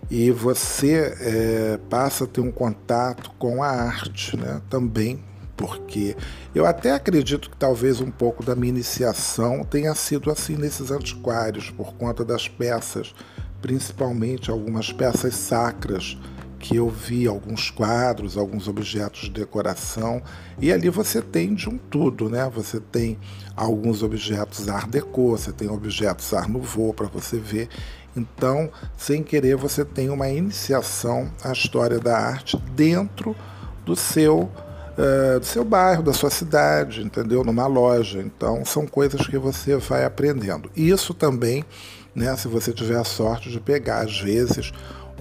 E 0.09 0.29
você 0.31 1.15
é, 1.19 1.79
passa 1.89 2.25
a 2.25 2.27
ter 2.27 2.41
um 2.41 2.51
contato 2.51 3.31
com 3.39 3.63
a 3.63 3.69
arte 3.69 4.35
né, 4.35 4.61
também, 4.69 5.23
porque 5.55 6.17
eu 6.53 6.65
até 6.65 6.91
acredito 6.91 7.49
que 7.49 7.55
talvez 7.55 8.01
um 8.01 8.11
pouco 8.11 8.43
da 8.43 8.55
minha 8.55 8.73
iniciação 8.73 9.63
tenha 9.63 9.93
sido 9.95 10.29
assim 10.31 10.55
nesses 10.55 10.91
antiquários, 10.91 11.69
por 11.69 11.93
conta 11.93 12.25
das 12.25 12.47
peças, 12.47 13.13
principalmente 13.61 14.49
algumas 14.49 14.91
peças 14.91 15.35
sacras 15.35 16.17
que 16.61 16.75
eu 16.75 16.87
vi 16.87 17.27
alguns 17.27 17.71
quadros, 17.71 18.37
alguns 18.37 18.67
objetos 18.67 19.21
de 19.21 19.31
decoração, 19.31 20.21
e 20.59 20.71
ali 20.71 20.89
você 20.89 21.21
tem 21.21 21.55
de 21.55 21.67
um 21.67 21.77
tudo, 21.77 22.29
né? 22.29 22.49
Você 22.53 22.79
tem 22.79 23.17
alguns 23.55 24.03
objetos 24.03 24.69
Art 24.69 24.87
Deco, 24.87 25.31
você 25.31 25.51
tem 25.51 25.69
objetos 25.69 26.31
Art 26.33 26.47
Nouveau 26.47 26.93
para 26.93 27.07
você 27.07 27.37
ver. 27.37 27.67
Então, 28.15 28.69
sem 28.95 29.23
querer, 29.23 29.55
você 29.55 29.83
tem 29.83 30.09
uma 30.09 30.29
iniciação 30.29 31.31
à 31.43 31.51
história 31.51 31.99
da 31.99 32.17
arte 32.17 32.57
dentro 32.75 33.35
do 33.83 33.95
seu 33.95 34.41
uh, 34.41 35.39
do 35.39 35.45
seu 35.45 35.65
bairro, 35.65 36.03
da 36.03 36.13
sua 36.13 36.29
cidade, 36.29 37.01
entendeu? 37.01 37.43
Numa 37.43 37.65
loja. 37.65 38.21
Então, 38.21 38.63
são 38.65 38.85
coisas 38.85 39.25
que 39.25 39.37
você 39.37 39.77
vai 39.77 40.05
aprendendo. 40.05 40.69
Isso 40.75 41.13
também, 41.13 41.65
né? 42.13 42.35
Se 42.35 42.47
você 42.47 42.71
tiver 42.71 42.97
a 42.97 43.03
sorte 43.03 43.49
de 43.49 43.59
pegar, 43.59 44.01
às 44.01 44.19
vezes 44.19 44.71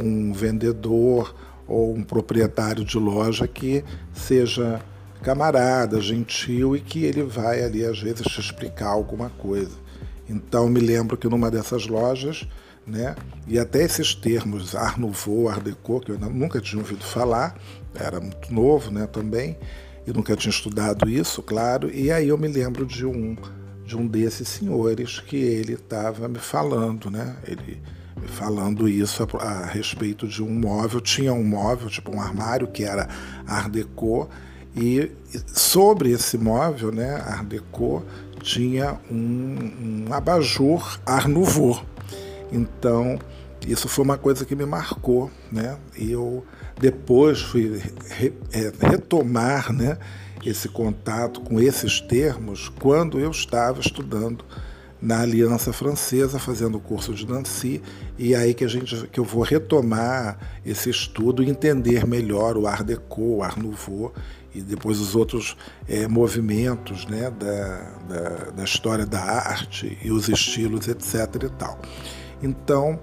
um 0.02 0.32
vendedor 0.32 1.34
ou 1.66 1.94
um 1.94 2.02
proprietário 2.02 2.84
de 2.84 2.98
loja 2.98 3.46
que 3.46 3.84
seja 4.12 4.80
camarada, 5.22 6.00
gentil 6.00 6.74
e 6.74 6.80
que 6.80 7.04
ele 7.04 7.22
vai 7.22 7.62
ali 7.62 7.84
às 7.84 8.00
vezes 8.00 8.26
te 8.26 8.40
explicar 8.40 8.88
alguma 8.88 9.30
coisa. 9.30 9.76
Então 10.28 10.68
me 10.68 10.80
lembro 10.80 11.16
que 11.16 11.28
numa 11.28 11.50
dessas 11.50 11.86
lojas, 11.86 12.46
né, 12.86 13.14
e 13.46 13.58
até 13.58 13.82
esses 13.82 14.14
termos 14.14 14.74
Art 14.74 14.96
Nouveau, 14.96 15.48
Art 15.48 15.62
Deco, 15.62 16.00
que 16.00 16.12
eu 16.12 16.18
nunca 16.18 16.60
tinha 16.60 16.80
ouvido 16.80 17.04
falar, 17.04 17.56
era 17.94 18.20
muito 18.20 18.52
novo, 18.52 18.90
né, 18.90 19.06
também, 19.06 19.56
e 20.06 20.12
nunca 20.12 20.34
tinha 20.36 20.50
estudado 20.50 21.08
isso, 21.08 21.42
claro, 21.42 21.90
e 21.92 22.10
aí 22.10 22.28
eu 22.28 22.38
me 22.38 22.48
lembro 22.48 22.86
de 22.86 23.04
um 23.04 23.36
de 23.90 23.96
um 23.96 24.06
desses 24.06 24.46
senhores 24.46 25.18
que 25.18 25.36
ele 25.36 25.72
estava 25.72 26.28
me 26.28 26.38
falando, 26.38 27.10
né? 27.10 27.34
Ele 27.44 27.82
falando 28.26 28.88
isso 28.88 29.26
a, 29.38 29.42
a, 29.42 29.66
respeito 29.66 30.26
de 30.26 30.42
um 30.42 30.50
móvel. 30.50 31.00
Tinha 31.00 31.32
um 31.32 31.44
móvel, 31.44 31.88
tipo 31.88 32.14
um 32.14 32.20
armário, 32.20 32.68
que 32.68 32.84
era 32.84 33.08
Art 33.46 33.68
Deco, 33.70 34.28
e 34.76 35.10
sobre 35.46 36.10
esse 36.10 36.38
móvel, 36.38 36.92
né, 36.92 37.16
Art 37.16 37.44
Deco, 37.44 38.04
tinha 38.40 38.98
um, 39.10 40.06
um 40.08 40.12
abajur 40.12 40.98
Art 41.04 41.26
Nouveau. 41.26 41.82
Então, 42.52 43.18
isso 43.66 43.88
foi 43.88 44.04
uma 44.04 44.18
coisa 44.18 44.44
que 44.44 44.56
me 44.56 44.64
marcou, 44.64 45.30
né? 45.52 45.76
Eu 45.96 46.44
depois 46.80 47.42
fui 47.42 47.80
re, 48.08 48.32
é, 48.52 48.72
retomar, 48.80 49.72
né, 49.72 49.98
esse 50.44 50.68
contato 50.68 51.40
com 51.42 51.60
esses 51.60 52.00
termos 52.00 52.68
quando 52.68 53.20
eu 53.20 53.30
estava 53.30 53.80
estudando 53.80 54.44
na 55.00 55.20
Aliança 55.20 55.72
Francesa 55.72 56.38
fazendo 56.38 56.76
o 56.76 56.80
curso 56.80 57.14
de 57.14 57.26
Nancy 57.26 57.82
e 58.18 58.34
é 58.34 58.38
aí 58.38 58.54
que 58.54 58.64
a 58.64 58.68
gente 58.68 59.06
que 59.08 59.18
eu 59.18 59.24
vou 59.24 59.42
retomar 59.42 60.38
esse 60.64 60.90
estudo 60.90 61.42
e 61.42 61.48
entender 61.48 62.06
melhor 62.06 62.56
o 62.56 62.66
Art 62.66 62.82
Deco, 62.82 63.36
o 63.36 63.42
Art 63.42 63.56
Nouveau 63.56 64.12
e 64.54 64.60
depois 64.60 65.00
os 65.00 65.14
outros 65.14 65.56
é, 65.88 66.06
movimentos 66.08 67.06
né, 67.06 67.30
da, 67.30 67.92
da, 68.08 68.50
da, 68.50 68.64
história 68.64 69.06
da 69.06 69.20
arte 69.20 69.96
e 70.02 70.10
os 70.10 70.28
estilos, 70.28 70.88
etc. 70.88 71.44
e 71.44 71.48
tal. 71.50 71.78
Então, 72.42 72.98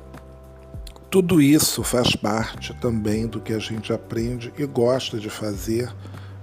tudo 1.10 1.42
isso 1.42 1.84
faz 1.84 2.16
parte 2.16 2.74
também 2.82 3.28
do 3.28 3.40
que 3.40 3.54
a 3.54 3.60
gente 3.60 3.94
aprende 3.94 4.52
e 4.58 4.66
gosta 4.66 5.18
de 5.18 5.30
fazer 5.30 5.90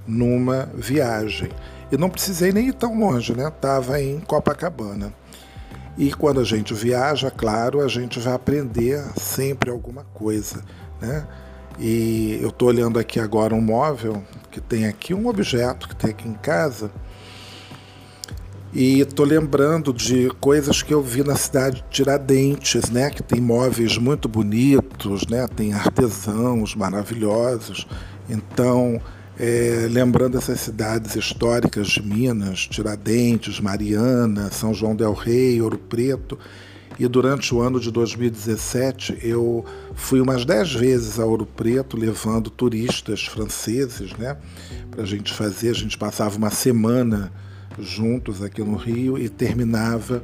numa 0.06 0.66
viagem. 0.74 1.50
E 1.92 1.96
não 1.98 2.08
precisei 2.08 2.50
nem 2.50 2.68
ir 2.68 2.74
tão 2.74 2.98
longe, 2.98 3.34
né? 3.34 3.48
Estava 3.48 4.00
em 4.00 4.20
Copacabana. 4.20 5.12
E 5.96 6.12
quando 6.12 6.40
a 6.40 6.44
gente 6.44 6.74
viaja, 6.74 7.30
claro, 7.30 7.80
a 7.80 7.88
gente 7.88 8.18
vai 8.18 8.34
aprender 8.34 9.02
sempre 9.16 9.70
alguma 9.70 10.04
coisa, 10.04 10.62
né? 11.00 11.26
E 11.78 12.38
eu 12.40 12.48
estou 12.48 12.68
olhando 12.68 12.98
aqui 12.98 13.18
agora 13.18 13.54
um 13.54 13.60
móvel 13.60 14.22
que 14.50 14.60
tem 14.60 14.86
aqui 14.86 15.12
um 15.12 15.26
objeto 15.26 15.88
que 15.88 15.96
tem 15.96 16.10
aqui 16.10 16.28
em 16.28 16.34
casa 16.34 16.90
e 18.72 19.00
estou 19.00 19.24
lembrando 19.24 19.92
de 19.92 20.28
coisas 20.40 20.82
que 20.82 20.92
eu 20.92 21.00
vi 21.00 21.22
na 21.22 21.36
cidade 21.36 21.76
de 21.76 21.84
Tiradentes, 21.90 22.90
né? 22.90 23.08
Que 23.08 23.22
tem 23.22 23.40
móveis 23.40 23.96
muito 23.96 24.28
bonitos, 24.28 25.28
né? 25.28 25.46
Tem 25.46 25.72
artesãos 25.72 26.74
maravilhosos. 26.74 27.86
Então 28.28 29.00
é, 29.38 29.88
lembrando 29.90 30.38
essas 30.38 30.60
cidades 30.60 31.16
históricas 31.16 31.88
de 31.88 32.02
Minas, 32.02 32.60
Tiradentes, 32.66 33.58
Mariana, 33.60 34.50
São 34.50 34.72
João 34.72 34.94
del 34.94 35.12
Rei, 35.12 35.60
Ouro 35.60 35.78
Preto. 35.78 36.38
E 36.96 37.08
durante 37.08 37.52
o 37.52 37.60
ano 37.60 37.80
de 37.80 37.90
2017 37.90 39.18
eu 39.20 39.64
fui 39.96 40.20
umas 40.20 40.44
dez 40.44 40.72
vezes 40.72 41.18
a 41.18 41.26
Ouro 41.26 41.44
Preto 41.44 41.96
levando 41.96 42.50
turistas 42.50 43.24
franceses, 43.24 44.12
né, 44.12 44.36
para 44.90 45.02
a 45.02 45.06
gente 45.06 45.32
fazer. 45.32 45.70
A 45.70 45.74
gente 45.74 45.98
passava 45.98 46.36
uma 46.36 46.50
semana 46.50 47.32
juntos 47.80 48.40
aqui 48.40 48.62
no 48.62 48.76
Rio 48.76 49.18
e 49.18 49.28
terminava 49.28 50.22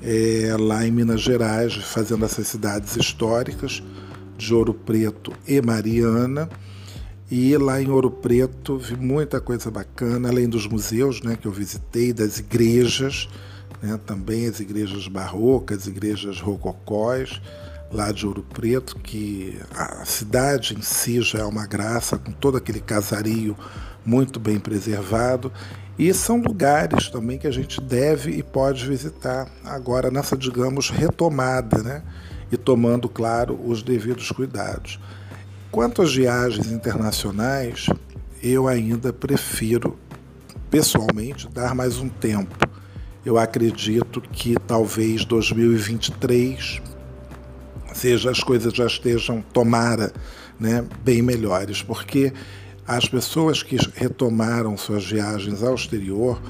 é, 0.00 0.54
lá 0.56 0.86
em 0.86 0.92
Minas 0.92 1.20
Gerais, 1.20 1.74
fazendo 1.74 2.24
essas 2.24 2.46
cidades 2.46 2.96
históricas 2.96 3.82
de 4.38 4.54
Ouro 4.54 4.72
Preto 4.72 5.32
e 5.48 5.60
Mariana. 5.60 6.48
E 7.30 7.56
lá 7.56 7.80
em 7.80 7.90
Ouro 7.90 8.10
Preto 8.10 8.76
vi 8.76 8.96
muita 8.96 9.40
coisa 9.40 9.70
bacana, 9.70 10.28
além 10.28 10.48
dos 10.48 10.66
museus 10.66 11.22
né, 11.22 11.36
que 11.40 11.46
eu 11.46 11.52
visitei, 11.52 12.12
das 12.12 12.38
igrejas, 12.38 13.28
né, 13.82 13.98
também 14.04 14.46
as 14.46 14.60
igrejas 14.60 15.08
barrocas, 15.08 15.86
igrejas 15.86 16.38
rococós, 16.38 17.40
lá 17.90 18.12
de 18.12 18.26
Ouro 18.26 18.42
Preto, 18.42 18.96
que 18.96 19.58
a 19.74 20.04
cidade 20.04 20.76
em 20.76 20.82
si 20.82 21.22
já 21.22 21.38
é 21.40 21.44
uma 21.44 21.66
graça, 21.66 22.18
com 22.18 22.30
todo 22.30 22.58
aquele 22.58 22.80
casario 22.80 23.56
muito 24.04 24.38
bem 24.38 24.58
preservado. 24.58 25.50
E 25.98 26.12
são 26.12 26.42
lugares 26.42 27.08
também 27.08 27.38
que 27.38 27.46
a 27.46 27.52
gente 27.52 27.80
deve 27.80 28.32
e 28.32 28.42
pode 28.42 28.86
visitar 28.86 29.48
agora 29.64 30.10
nessa, 30.10 30.36
digamos, 30.36 30.90
retomada, 30.90 31.82
né? 31.82 32.02
E 32.50 32.56
tomando, 32.56 33.08
claro, 33.08 33.58
os 33.64 33.82
devidos 33.82 34.30
cuidados. 34.30 34.98
Quanto 35.74 36.02
às 36.02 36.14
viagens 36.14 36.70
internacionais, 36.70 37.88
eu 38.40 38.68
ainda 38.68 39.12
prefiro, 39.12 39.98
pessoalmente, 40.70 41.48
dar 41.48 41.74
mais 41.74 41.98
um 41.98 42.08
tempo. 42.08 42.56
Eu 43.26 43.36
acredito 43.36 44.20
que 44.20 44.54
talvez 44.68 45.24
2023 45.24 46.80
seja 47.92 48.30
as 48.30 48.38
coisas 48.38 48.72
já 48.72 48.86
estejam 48.86 49.42
tomara, 49.52 50.12
né, 50.60 50.84
bem 51.02 51.20
melhores, 51.20 51.82
porque 51.82 52.32
as 52.86 53.08
pessoas 53.08 53.60
que 53.60 53.76
retomaram 53.96 54.76
suas 54.76 55.04
viagens 55.04 55.60
ao 55.60 55.74
exterior, 55.74 56.40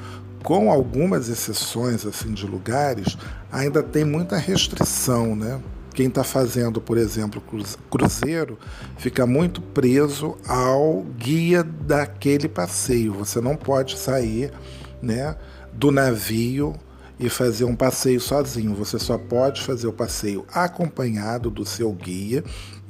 com 0.43 0.71
algumas 0.71 1.31
exceções 1.31 2.05
assim 2.05 2.35
de 2.35 2.45
lugares, 2.45 3.17
ainda 3.51 3.83
tem 3.83 4.05
muita 4.05 4.37
restrição, 4.37 5.35
né? 5.35 5.63
Quem 5.95 6.09
está 6.09 6.25
fazendo, 6.25 6.81
por 6.81 6.99
exemplo, 6.99 7.41
cruzeiro, 7.89 8.59
fica 8.99 9.25
muito 9.25 9.63
preso 9.63 10.37
ao 10.47 11.03
guia 11.17 11.63
daquele 11.63 12.49
passeio. 12.49 13.13
Você 13.15 13.41
não 13.41 13.55
pode 13.55 13.97
sair, 13.97 14.53
né, 15.01 15.37
do 15.73 15.93
navio 15.93 16.75
e 17.19 17.29
fazer 17.29 17.65
um 17.65 17.77
passeio 17.77 18.21
sozinho. 18.21 18.75
Você 18.75 18.99
só 18.99 19.17
pode 19.17 19.63
fazer 19.63 19.87
o 19.87 19.93
passeio 19.93 20.45
acompanhado 20.53 21.49
do 21.49 21.65
seu 21.65 21.93
guia, 21.93 22.43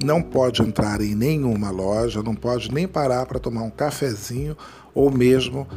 não 0.03 0.19
pode 0.21 0.63
entrar 0.63 0.99
em 0.99 1.13
nenhuma 1.13 1.69
loja, 1.69 2.23
não 2.23 2.35
pode 2.35 2.73
nem 2.73 2.87
parar 2.87 3.27
para 3.27 3.39
tomar 3.39 3.61
um 3.61 3.69
cafezinho 3.69 4.57
ou 4.95 5.11
mesmo 5.11 5.67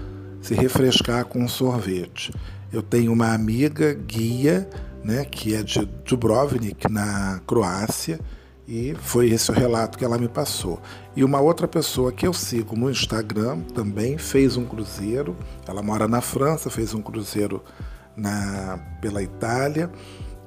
se 0.41 0.55
refrescar 0.55 1.27
com 1.27 1.41
um 1.41 1.49
sorvete. 1.49 2.33
Eu 2.73 2.83
tenho 2.83 3.13
uma 3.13 3.33
amiga 3.33 3.93
guia, 3.93 4.69
né, 5.05 5.25
que 5.25 5.55
é 5.55 5.63
de 5.63 5.85
Dubrovnik, 6.05 6.91
na 6.91 7.41
Croácia, 7.47 8.21
e 8.67 8.95
foi 9.01 9.31
esse 9.31 9.51
o 9.51 9.55
relato 9.55 9.97
que 9.97 10.05
ela 10.05 10.19
me 10.19 10.29
passou. 10.29 10.81
E 11.17 11.25
uma 11.25 11.41
outra 11.41 11.67
pessoa 11.67 12.13
que 12.13 12.27
eu 12.27 12.35
sigo 12.35 12.77
no 12.77 12.91
Instagram 12.91 13.61
também 13.75 14.19
fez 14.19 14.59
um 14.59 14.65
cruzeiro. 14.67 15.35
Ela 15.67 15.83
mora 15.83 16.07
na 16.07 16.21
França, 16.21 16.69
fez 16.69 16.93
um 16.93 17.01
cruzeiro 17.01 17.65
na, 18.15 18.79
pela 19.01 19.23
Itália 19.23 19.91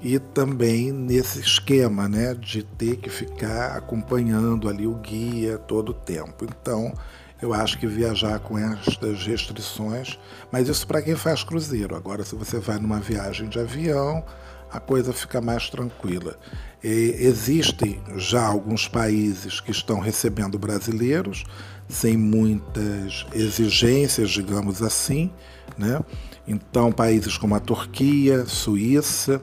e 0.03 0.19
também 0.19 0.91
nesse 0.91 1.39
esquema 1.39 2.07
né, 2.07 2.35
de 2.35 2.63
ter 2.63 2.97
que 2.97 3.09
ficar 3.09 3.75
acompanhando 3.77 4.69
ali 4.69 4.85
o 4.85 4.95
guia 4.95 5.57
todo 5.57 5.89
o 5.89 5.93
tempo. 5.93 6.45
Então, 6.45 6.93
eu 7.41 7.53
acho 7.53 7.77
que 7.77 7.87
viajar 7.87 8.39
com 8.39 8.57
estas 8.57 9.25
restrições, 9.25 10.19
mas 10.51 10.67
isso 10.67 10.85
para 10.85 11.01
quem 11.01 11.15
faz 11.15 11.43
cruzeiro. 11.43 11.95
Agora, 11.95 12.23
se 12.23 12.35
você 12.35 12.59
vai 12.59 12.77
numa 12.77 12.99
viagem 12.99 13.49
de 13.49 13.59
avião, 13.59 14.23
a 14.71 14.79
coisa 14.79 15.11
fica 15.11 15.41
mais 15.41 15.69
tranquila. 15.69 16.37
E 16.83 17.15
existem 17.19 18.01
já 18.15 18.45
alguns 18.45 18.87
países 18.87 19.59
que 19.59 19.71
estão 19.71 19.99
recebendo 19.99 20.57
brasileiros 20.57 21.43
sem 21.89 22.15
muitas 22.15 23.25
exigências, 23.33 24.29
digamos 24.29 24.81
assim, 24.81 25.29
né? 25.77 25.99
Então, 26.47 26.91
países 26.91 27.37
como 27.37 27.53
a 27.53 27.59
Turquia, 27.59 28.45
Suíça, 28.45 29.41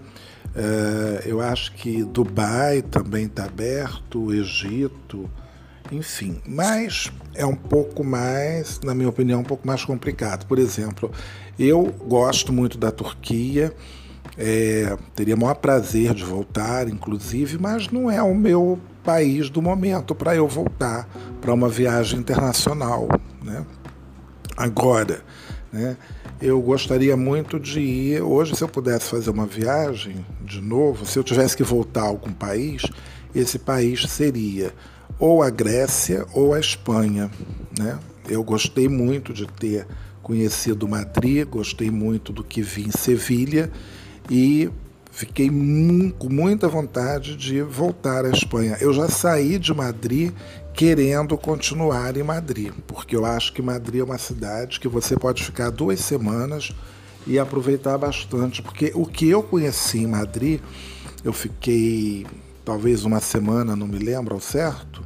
eh, 0.54 1.22
eu 1.26 1.40
acho 1.40 1.72
que 1.72 2.02
Dubai 2.04 2.82
também 2.82 3.26
está 3.26 3.44
aberto, 3.44 4.32
Egito, 4.32 5.30
enfim. 5.90 6.40
Mas 6.46 7.12
é 7.34 7.44
um 7.44 7.54
pouco 7.54 8.04
mais, 8.04 8.80
na 8.80 8.94
minha 8.94 9.08
opinião, 9.08 9.40
um 9.40 9.44
pouco 9.44 9.66
mais 9.66 9.84
complicado. 9.84 10.46
Por 10.46 10.58
exemplo, 10.58 11.10
eu 11.58 11.84
gosto 12.06 12.52
muito 12.52 12.78
da 12.78 12.90
Turquia, 12.90 13.74
é, 14.36 14.96
teria 15.14 15.34
o 15.34 15.38
maior 15.38 15.54
prazer 15.54 16.14
de 16.14 16.24
voltar, 16.24 16.88
inclusive, 16.88 17.58
mas 17.58 17.88
não 17.90 18.10
é 18.10 18.22
o 18.22 18.34
meu 18.34 18.78
país 19.02 19.50
do 19.50 19.62
momento 19.62 20.14
para 20.14 20.36
eu 20.36 20.46
voltar 20.46 21.08
para 21.40 21.52
uma 21.52 21.68
viagem 21.68 22.20
internacional. 22.20 23.08
Né? 23.42 23.64
Agora, 24.56 25.22
né? 25.72 25.96
Eu 26.40 26.60
gostaria 26.60 27.16
muito 27.16 27.58
de 27.58 27.80
ir. 27.80 28.22
Hoje, 28.22 28.54
se 28.54 28.62
eu 28.62 28.68
pudesse 28.68 29.10
fazer 29.10 29.30
uma 29.30 29.46
viagem 29.46 30.24
de 30.40 30.60
novo, 30.60 31.04
se 31.04 31.18
eu 31.18 31.24
tivesse 31.24 31.56
que 31.56 31.64
voltar 31.64 32.02
a 32.02 32.06
algum 32.06 32.32
país, 32.32 32.82
esse 33.34 33.58
país 33.58 34.08
seria 34.08 34.72
ou 35.18 35.42
a 35.42 35.50
Grécia 35.50 36.26
ou 36.32 36.54
a 36.54 36.60
Espanha. 36.60 37.30
Né? 37.78 37.98
Eu 38.28 38.42
gostei 38.42 38.88
muito 38.88 39.32
de 39.32 39.46
ter 39.46 39.86
conhecido 40.22 40.86
Madrid, 40.86 41.48
gostei 41.48 41.90
muito 41.90 42.32
do 42.32 42.44
que 42.44 42.60
vi 42.60 42.86
em 42.86 42.90
Sevilha 42.90 43.70
e 44.30 44.70
fiquei 45.10 45.48
com 46.18 46.28
muita 46.28 46.68
vontade 46.68 47.34
de 47.34 47.62
voltar 47.62 48.24
à 48.24 48.30
Espanha. 48.30 48.76
Eu 48.80 48.92
já 48.92 49.08
saí 49.08 49.58
de 49.58 49.72
Madrid 49.72 50.32
querendo 50.74 51.36
continuar 51.36 52.16
em 52.16 52.22
Madrid, 52.22 52.72
porque 52.86 53.16
eu 53.16 53.24
acho 53.24 53.52
que 53.52 53.60
Madrid 53.60 54.00
é 54.00 54.04
uma 54.04 54.18
cidade 54.18 54.78
que 54.78 54.86
você 54.86 55.16
pode 55.16 55.42
ficar 55.42 55.70
duas 55.70 55.98
semanas 55.98 56.70
e 57.26 57.38
aproveitar 57.38 57.98
bastante, 57.98 58.62
porque 58.62 58.92
o 58.94 59.04
que 59.04 59.28
eu 59.28 59.42
conheci 59.42 59.98
em 59.98 60.06
Madrid, 60.06 60.60
eu 61.24 61.32
fiquei 61.32 62.24
talvez 62.68 63.06
uma 63.06 63.18
semana, 63.18 63.74
não 63.74 63.88
me 63.88 63.98
lembro 63.98 64.34
ao 64.34 64.40
certo, 64.42 65.02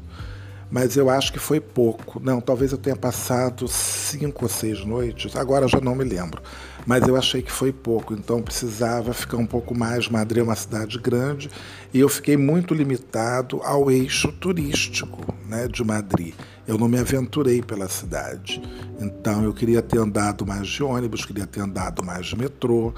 mas 0.69 0.97
eu 0.97 1.09
acho 1.09 1.33
que 1.33 1.39
foi 1.39 1.61
pouco. 1.61 2.19
Não, 2.19 2.41
talvez 2.41 2.73
eu 2.73 2.79
tenha 2.79 2.97
passado 2.97 3.69
cinco 3.69 4.47
ou 4.47 4.49
seis 4.49 4.85
noites, 4.85 5.37
agora 5.37 5.69
já 5.69 5.81
não 5.81 5.95
me 5.95 6.03
lembro. 6.03 6.43
Mas 6.85 7.07
eu 7.07 7.15
achei 7.15 7.41
que 7.41 7.53
foi 7.53 7.73
pouco, 7.73 8.15
então 8.15 8.43
precisava 8.43 9.15
ficar 9.15 9.37
um 9.37 9.47
pouco 9.47 9.79
mais. 9.79 10.09
Madrid 10.09 10.41
é 10.41 10.43
uma 10.43 10.57
cidade 10.57 10.99
grande 10.99 11.49
e 11.95 12.01
eu 12.01 12.09
fiquei 12.09 12.37
muito 12.37 12.75
limitado 12.75 13.61
ao 13.63 13.89
eixo 13.89 14.33
turístico 14.33 15.33
né, 15.47 15.69
de 15.69 15.85
Madrid. 15.85 16.35
Eu 16.67 16.77
não 16.77 16.89
me 16.89 16.99
aventurei 16.99 17.63
pela 17.63 17.89
cidade. 17.89 18.61
Então 18.99 19.45
eu 19.45 19.55
queria 19.55 19.81
ter 19.81 19.99
andado 19.99 20.45
mais 20.45 20.67
de 20.67 20.83
ônibus, 20.83 21.25
queria 21.25 21.47
ter 21.47 21.61
andado 21.61 22.05
mais 22.05 22.27
de 22.27 22.37
metrô, 22.37 22.93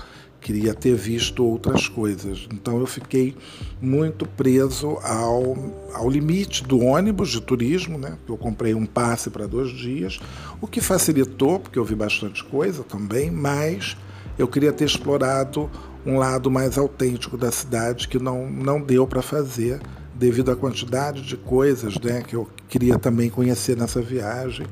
queria 0.44 0.74
ter 0.74 0.94
visto 0.94 1.42
outras 1.42 1.88
coisas. 1.88 2.46
Então 2.52 2.78
eu 2.78 2.86
fiquei 2.86 3.34
muito 3.80 4.26
preso 4.26 4.98
ao, 5.02 5.56
ao 5.94 6.10
limite 6.10 6.62
do 6.62 6.80
ônibus 6.80 7.30
de 7.30 7.40
turismo, 7.40 7.96
né? 7.96 8.18
Eu 8.28 8.36
comprei 8.36 8.74
um 8.74 8.84
passe 8.84 9.30
para 9.30 9.46
dois 9.46 9.70
dias, 9.70 10.20
o 10.60 10.66
que 10.66 10.82
facilitou, 10.82 11.58
porque 11.58 11.78
eu 11.78 11.84
vi 11.84 11.94
bastante 11.94 12.44
coisa 12.44 12.84
também, 12.84 13.30
mas 13.30 13.96
eu 14.38 14.46
queria 14.46 14.70
ter 14.70 14.84
explorado 14.84 15.70
um 16.04 16.18
lado 16.18 16.50
mais 16.50 16.76
autêntico 16.76 17.38
da 17.38 17.50
cidade 17.50 18.06
que 18.06 18.18
não, 18.18 18.46
não 18.50 18.82
deu 18.82 19.06
para 19.06 19.22
fazer 19.22 19.80
devido 20.14 20.50
à 20.50 20.56
quantidade 20.56 21.22
de 21.22 21.38
coisas 21.38 21.98
né, 21.98 22.22
que 22.22 22.36
eu 22.36 22.46
queria 22.68 22.98
também 22.98 23.30
conhecer 23.30 23.78
nessa 23.78 24.02
viagem 24.02 24.66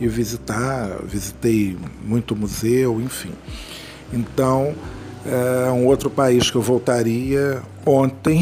e 0.00 0.06
visitar. 0.06 1.02
Visitei 1.02 1.76
muito 2.04 2.36
museu, 2.36 3.00
enfim. 3.00 3.32
Então, 4.12 4.72
é, 5.26 5.70
um 5.70 5.86
outro 5.86 6.08
país 6.08 6.50
que 6.50 6.56
eu 6.56 6.62
voltaria 6.62 7.62
ontem 7.84 8.40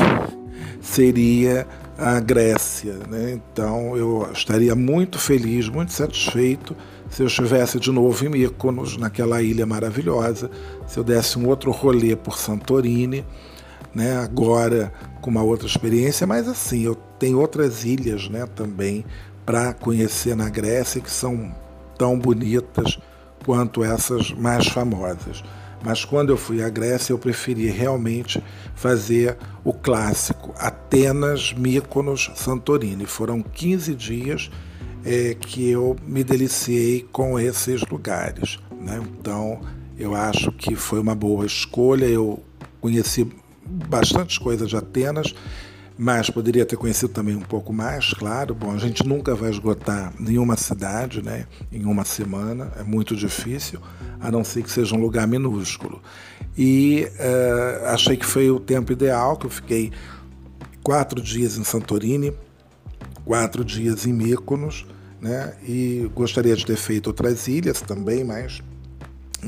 seria 0.80 1.66
a 1.98 2.20
Grécia. 2.20 2.94
Né? 3.08 3.32
Então 3.32 3.96
eu 3.96 4.28
estaria 4.32 4.74
muito 4.74 5.18
feliz, 5.18 5.68
muito 5.68 5.92
satisfeito 5.92 6.76
se 7.10 7.22
eu 7.22 7.26
estivesse 7.28 7.78
de 7.78 7.92
novo 7.92 8.24
em 8.24 8.28
Mykonos, 8.28 8.96
naquela 8.96 9.40
ilha 9.40 9.64
maravilhosa, 9.64 10.50
se 10.86 10.98
eu 10.98 11.04
desse 11.04 11.38
um 11.38 11.46
outro 11.46 11.70
rolê 11.70 12.16
por 12.16 12.36
Santorini, 12.36 13.24
né? 13.94 14.16
agora 14.16 14.92
com 15.20 15.30
uma 15.30 15.42
outra 15.42 15.66
experiência, 15.66 16.26
mas 16.26 16.48
assim, 16.48 16.82
eu 16.82 16.96
tenho 17.18 17.38
outras 17.38 17.84
ilhas 17.84 18.28
né, 18.28 18.46
também 18.54 19.04
para 19.46 19.72
conhecer 19.72 20.34
na 20.34 20.48
Grécia 20.48 21.00
que 21.00 21.10
são 21.10 21.54
tão 21.96 22.18
bonitas 22.18 22.98
quanto 23.44 23.84
essas 23.84 24.32
mais 24.32 24.66
famosas. 24.66 25.44
Mas 25.84 26.02
quando 26.02 26.30
eu 26.30 26.36
fui 26.36 26.62
à 26.62 26.68
Grécia, 26.70 27.12
eu 27.12 27.18
preferi 27.18 27.66
realmente 27.66 28.42
fazer 28.74 29.36
o 29.62 29.72
clássico 29.72 30.54
Atenas, 30.58 31.52
Mykonos, 31.52 32.30
Santorini. 32.34 33.04
Foram 33.04 33.42
15 33.42 33.94
dias 33.94 34.50
é, 35.04 35.34
que 35.34 35.68
eu 35.68 35.94
me 36.06 36.24
deliciei 36.24 37.06
com 37.12 37.38
esses 37.38 37.82
lugares. 37.82 38.58
Né? 38.80 38.98
Então, 39.18 39.60
eu 39.98 40.14
acho 40.14 40.50
que 40.52 40.74
foi 40.74 40.98
uma 40.98 41.14
boa 41.14 41.44
escolha. 41.44 42.06
Eu 42.06 42.42
conheci 42.80 43.30
bastante 43.66 44.40
coisa 44.40 44.64
de 44.66 44.76
Atenas, 44.76 45.34
mas 45.96 46.28
poderia 46.28 46.66
ter 46.66 46.76
conhecido 46.76 47.12
também 47.12 47.36
um 47.36 47.40
pouco 47.40 47.72
mais, 47.72 48.12
claro. 48.12 48.54
Bom, 48.54 48.72
a 48.72 48.78
gente 48.78 49.06
nunca 49.06 49.34
vai 49.34 49.50
esgotar 49.50 50.12
nenhuma 50.18 50.56
cidade 50.56 51.22
né, 51.22 51.46
em 51.70 51.84
uma 51.84 52.04
semana, 52.04 52.72
é 52.76 52.82
muito 52.82 53.14
difícil, 53.14 53.80
a 54.20 54.30
não 54.30 54.42
ser 54.42 54.62
que 54.62 54.70
seja 54.70 54.94
um 54.94 55.00
lugar 55.00 55.26
minúsculo. 55.26 56.02
E 56.56 57.08
uh, 57.14 57.86
achei 57.86 58.16
que 58.16 58.26
foi 58.26 58.50
o 58.50 58.58
tempo 58.58 58.92
ideal, 58.92 59.36
que 59.36 59.46
eu 59.46 59.50
fiquei 59.50 59.92
quatro 60.82 61.20
dias 61.20 61.56
em 61.56 61.64
Santorini, 61.64 62.32
quatro 63.24 63.64
dias 63.64 64.04
em 64.06 64.12
Mykonos, 64.12 64.86
né, 65.20 65.54
e 65.62 66.10
gostaria 66.14 66.54
de 66.54 66.66
ter 66.66 66.76
feito 66.76 67.06
outras 67.06 67.46
ilhas 67.48 67.80
também, 67.80 68.24
mas 68.24 68.60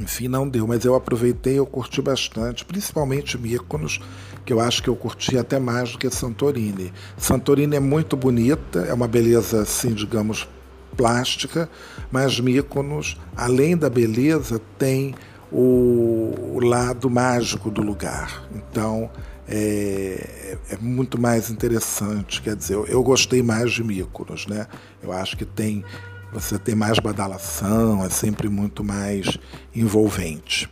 enfim, 0.02 0.28
não 0.28 0.48
deu, 0.48 0.66
mas 0.66 0.84
eu 0.84 0.94
aproveitei, 0.94 1.58
eu 1.58 1.66
curti 1.66 2.00
bastante, 2.02 2.64
principalmente 2.64 3.38
Mykonos, 3.38 4.00
que 4.44 4.52
eu 4.52 4.60
acho 4.60 4.82
que 4.82 4.88
eu 4.88 4.96
curti 4.96 5.36
até 5.36 5.58
mais 5.58 5.92
do 5.92 5.98
que 5.98 6.08
Santorini. 6.10 6.92
Santorini 7.16 7.76
é 7.76 7.80
muito 7.80 8.16
bonita, 8.16 8.80
é 8.80 8.92
uma 8.92 9.08
beleza, 9.08 9.62
assim, 9.62 9.92
digamos, 9.92 10.48
plástica, 10.96 11.68
mas 12.10 12.38
Mykonos, 12.40 13.16
além 13.36 13.76
da 13.76 13.90
beleza, 13.90 14.60
tem 14.78 15.14
o, 15.50 16.34
o 16.54 16.60
lado 16.60 17.08
mágico 17.10 17.70
do 17.70 17.82
lugar. 17.82 18.46
Então, 18.54 19.10
é, 19.48 20.56
é, 20.70 20.76
muito 20.78 21.20
mais 21.20 21.50
interessante. 21.50 22.42
Quer 22.42 22.56
dizer, 22.56 22.74
eu, 22.74 22.86
eu, 22.86 23.02
gostei 23.02 23.42
mais 23.42 23.72
de 23.72 23.84
Mykonos, 23.84 24.46
né? 24.46 24.66
Eu 25.02 25.12
acho 25.12 25.36
que 25.36 25.44
tem 25.44 25.84
você 26.32 26.58
tem 26.58 26.74
mais 26.74 26.98
badalação, 26.98 28.04
é 28.04 28.10
sempre 28.10 28.48
muito 28.48 28.84
mais 28.84 29.38
envolvente. 29.74 30.68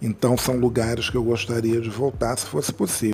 Então 0.00 0.36
são 0.36 0.56
lugares 0.56 1.08
que 1.08 1.16
eu 1.16 1.22
gostaria 1.22 1.80
de 1.80 1.88
voltar 1.88 2.36
se 2.36 2.46
fosse 2.46 2.72
possível. 2.72 3.12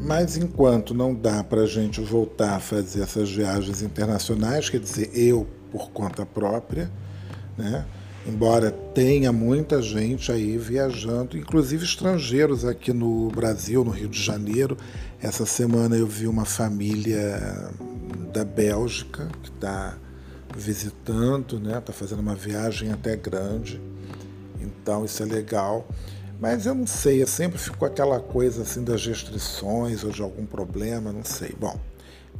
Mas 0.00 0.36
enquanto 0.36 0.94
não 0.94 1.14
dá 1.14 1.42
para 1.42 1.62
a 1.62 1.66
gente 1.66 2.00
voltar 2.00 2.56
a 2.56 2.60
fazer 2.60 3.02
essas 3.02 3.30
viagens 3.30 3.82
internacionais, 3.82 4.70
quer 4.70 4.78
dizer, 4.78 5.10
eu 5.12 5.46
por 5.72 5.90
conta 5.90 6.24
própria, 6.24 6.90
né? 7.58 7.84
Embora 8.26 8.70
tenha 8.70 9.32
muita 9.32 9.82
gente 9.82 10.32
aí 10.32 10.56
viajando, 10.56 11.36
inclusive 11.36 11.84
estrangeiros 11.84 12.64
aqui 12.64 12.92
no 12.92 13.28
Brasil, 13.28 13.84
no 13.84 13.90
Rio 13.90 14.08
de 14.08 14.22
Janeiro. 14.22 14.76
Essa 15.20 15.44
semana 15.44 15.96
eu 15.96 16.06
vi 16.06 16.26
uma 16.26 16.44
família 16.44 17.70
da 18.32 18.44
Bélgica 18.44 19.28
que 19.42 19.50
está 19.50 19.96
visitando, 20.56 21.58
né? 21.58 21.78
Está 21.78 21.92
fazendo 21.92 22.20
uma 22.20 22.34
viagem 22.34 22.92
até 22.92 23.16
grande. 23.16 23.80
Então 24.60 25.04
isso 25.04 25.22
é 25.22 25.26
legal. 25.26 25.86
Mas 26.40 26.66
eu 26.66 26.74
não 26.74 26.86
sei, 26.86 27.22
eu 27.22 27.26
sempre 27.26 27.58
fico 27.58 27.84
aquela 27.84 28.20
coisa 28.20 28.62
assim 28.62 28.82
das 28.82 29.06
restrições 29.06 30.02
ou 30.02 30.10
de 30.10 30.20
algum 30.20 30.44
problema, 30.44 31.12
não 31.12 31.24
sei. 31.24 31.54
Bom, 31.58 31.78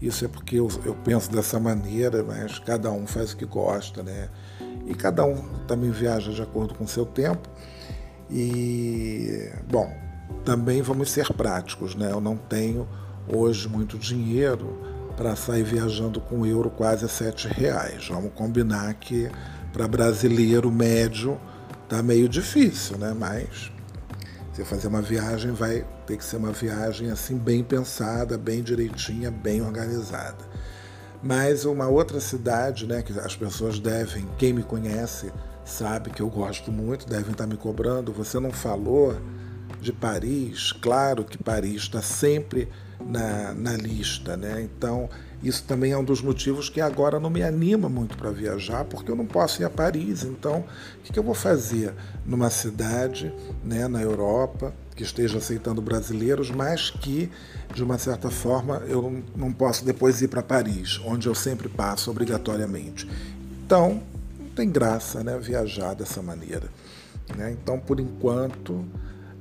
isso 0.03 0.25
é 0.25 0.29
porque 0.29 0.57
eu, 0.57 0.69
eu 0.85 0.95
penso 0.95 1.31
dessa 1.31 1.59
maneira, 1.61 2.23
mas 2.23 2.59
cada 2.59 2.91
um 2.91 3.07
faz 3.07 3.33
o 3.33 3.37
que 3.37 3.47
gosta, 3.47 4.03
né? 4.03 4.29
E 4.87 4.95
cada 4.95 5.25
um 5.25 5.37
também 5.67 5.91
viaja 5.91 6.33
de 6.33 6.43
acordo 6.43 6.75
com 6.75 6.85
o 6.85 6.89
seu 6.89 7.07
tempo. 7.07 7.49
E, 8.31 9.51
bom, 9.71 9.91
também 10.45 10.83
vamos 10.83 11.11
ser 11.11 11.33
práticos, 11.33 11.95
né? 11.95 12.11
Eu 12.11 12.21
não 12.21 12.37
tenho 12.37 12.87
hoje 13.29 13.69
muito 13.69 13.99
dinheiro 13.99 14.79
para 15.17 15.37
sair 15.37 15.63
viajando 15.63 16.21
com 16.21 16.45
euro 16.45 16.71
quase 16.71 17.05
a 17.05 17.09
sete 17.09 17.49
reais. 17.49 18.09
Vamos 18.09 18.33
combinar 18.35 18.93
que 18.95 19.31
para 19.73 19.89
brasileiro 19.89 20.71
médio 20.71 21.41
tá 21.89 22.03
meio 22.03 22.29
difícil, 22.29 22.99
né? 22.99 23.15
Mas 23.19 23.73
se 24.53 24.65
fazer 24.65 24.89
uma 24.89 25.03
viagem 25.03 25.53
vai 25.53 25.85
ter 26.07 26.17
que 26.17 26.25
ser 26.25 26.37
uma 26.37 26.53
viagem 26.53 27.11
assim 27.11 27.37
bem 27.37 27.63
pensada, 27.63 28.37
bem 28.37 28.63
direitinha, 28.63 29.31
bem 29.31 29.63
organizada. 29.63 30.54
Mas 31.25 31.65
uma 31.65 31.89
outra 31.89 32.21
cidade, 32.21 32.87
né, 32.87 33.03
que 33.03 33.19
as 33.19 33.35
pessoas 33.35 33.79
devem, 33.79 34.29
quem 34.37 34.53
me 34.53 34.63
conhece 34.63 35.33
sabe 35.65 36.11
que 36.11 36.21
eu 36.21 36.29
gosto 36.29 36.71
muito, 36.71 37.09
devem 37.09 37.33
estar 37.33 37.47
me 37.47 37.57
cobrando. 37.57 38.13
Você 38.13 38.39
não 38.39 38.51
falou 38.51 39.17
de 39.81 39.91
Paris? 39.91 40.73
Claro 40.73 41.25
que 41.25 41.43
Paris 41.43 41.77
está 41.83 42.03
sempre 42.03 42.69
na, 43.01 43.55
na 43.55 43.75
lista, 43.75 44.37
né? 44.37 44.61
Então 44.61 45.09
isso 45.45 45.65
também 45.65 45.93
é 45.93 45.99
um 45.99 46.05
dos 46.05 46.23
motivos 46.23 46.71
que 46.71 46.81
agora 46.81 47.21
não 47.21 47.29
me 47.29 47.43
anima 47.43 47.89
muito 47.89 48.17
para 48.17 48.31
viajar, 48.31 48.85
porque 48.85 49.11
eu 49.11 49.17
não 49.17 49.27
posso 49.27 49.61
ir 49.61 49.65
a 49.67 49.71
Paris. 49.71 50.25
Então, 50.25 50.65
o 50.99 51.03
que, 51.03 51.19
eu 51.19 51.23
vou 51.23 51.35
fazer 51.35 51.93
numa 52.25 52.49
cidade, 52.49 53.33
né, 53.63 53.87
na 53.87 54.01
Europa, 54.01 54.73
que 54.97 55.03
esteja 55.03 55.39
aceitando 55.39 55.83
brasileiros, 55.83 56.51
mas 56.51 56.91
que, 56.91 57.31
de 57.75 57.85
uma 57.85 57.99
certa 57.99 58.31
forma, 58.31 58.83
eu 58.87 59.23
não 59.37 59.53
posso 59.53 59.85
depois 59.85 60.23
ir 60.23 60.29
para 60.29 60.43
Paris, 60.43 60.99
onde 61.05 61.29
eu 61.29 61.35
sempre 61.35 61.69
passo 61.69 62.11
obrigatoriamente. 62.11 63.07
Então, 63.67 64.03
não 64.39 64.49
tem 64.49 64.71
graça 64.71 65.23
né, 65.23 65.39
viajar 65.39 65.95
dessa 65.95 66.23
maneira. 66.23 66.69
Né? 67.37 67.51
Então, 67.53 67.79
por 67.79 68.01
enquanto, 68.01 68.85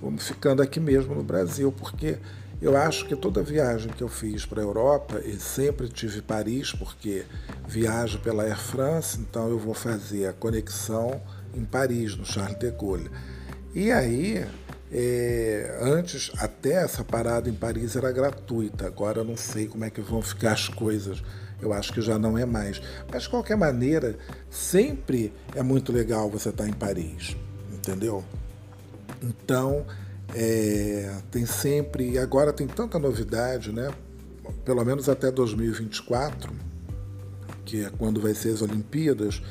vamos 0.01 0.27
ficando 0.27 0.61
aqui 0.61 0.79
mesmo 0.79 1.15
no 1.15 1.23
Brasil, 1.23 1.71
porque 1.71 2.17
eu 2.63 2.77
acho 2.77 3.05
que 3.05 3.13
toda 3.13 3.43
viagem 3.43 3.91
que 3.91 4.01
eu 4.01 4.07
fiz 4.07 4.45
para 4.45 4.61
a 4.61 4.63
Europa, 4.63 5.19
e 5.19 5.37
sempre 5.37 5.89
tive 5.89 6.21
Paris, 6.21 6.71
porque 6.71 7.25
viajo 7.67 8.19
pela 8.19 8.43
Air 8.43 8.57
France, 8.57 9.19
então 9.19 9.49
eu 9.49 9.59
vou 9.59 9.73
fazer 9.73 10.27
a 10.27 10.33
conexão 10.33 11.21
em 11.53 11.65
Paris, 11.65 12.15
no 12.15 12.25
Charles 12.25 12.57
de 12.57 12.71
Gaulle. 12.71 13.11
E 13.75 13.91
aí, 13.91 14.45
é, 14.89 15.77
antes, 15.81 16.31
até 16.37 16.75
essa 16.75 17.03
parada 17.03 17.49
em 17.49 17.53
Paris 17.53 17.97
era 17.97 18.09
gratuita, 18.13 18.87
agora 18.87 19.19
eu 19.19 19.25
não 19.25 19.35
sei 19.35 19.67
como 19.67 19.83
é 19.83 19.89
que 19.89 19.99
vão 19.99 20.21
ficar 20.21 20.53
as 20.53 20.69
coisas. 20.69 21.21
Eu 21.61 21.73
acho 21.73 21.91
que 21.91 22.01
já 22.01 22.17
não 22.17 22.37
é 22.37 22.45
mais. 22.45 22.81
Mas, 23.11 23.23
de 23.23 23.29
qualquer 23.29 23.57
maneira, 23.57 24.17
sempre 24.49 25.33
é 25.53 25.61
muito 25.61 25.91
legal 25.91 26.29
você 26.29 26.47
estar 26.47 26.67
em 26.67 26.73
Paris, 26.73 27.35
entendeu? 27.73 28.23
Então, 29.21 29.85
é, 30.33 31.15
tem 31.31 31.45
sempre. 31.45 32.17
Agora 32.17 32.51
tem 32.51 32.67
tanta 32.67 32.97
novidade, 32.97 33.71
né? 33.71 33.91
Pelo 34.65 34.83
menos 34.83 35.07
até 35.07 35.31
2024, 35.31 36.51
que 37.65 37.85
é 37.85 37.89
quando 37.97 38.19
vai 38.19 38.33
ser 38.33 38.49
as 38.49 38.61
Olimpíadas 38.61 39.41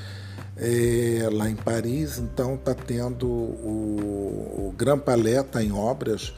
é, 0.56 1.28
lá 1.32 1.48
em 1.48 1.56
Paris, 1.56 2.18
então 2.18 2.54
está 2.54 2.74
tendo 2.74 3.26
o, 3.26 4.68
o 4.68 4.74
Grand 4.76 4.98
Palais 4.98 5.44
tá 5.50 5.62
em 5.62 5.72
obras, 5.72 6.34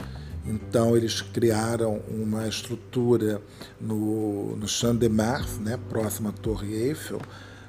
então 0.46 0.96
eles 0.96 1.20
criaram 1.20 2.00
uma 2.09 2.46
estrutura 2.46 3.40
no, 3.80 4.57
no 4.57 4.68
Champ 4.68 4.98
de 4.98 5.09
Mars, 5.09 5.59
né, 5.59 5.78
próximo 5.88 6.28
à 6.28 6.33
Torre 6.33 6.74
Eiffel, 6.74 7.20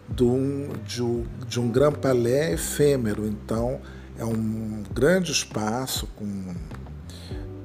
de 0.08 0.24
um, 0.24 0.70
de, 0.86 1.02
um, 1.02 1.26
de 1.48 1.60
um 1.60 1.72
Palais 1.94 2.54
efêmero. 2.54 3.26
Então 3.26 3.80
é 4.18 4.26
um 4.26 4.84
grande 4.94 5.32
espaço 5.32 6.08
com 6.16 6.54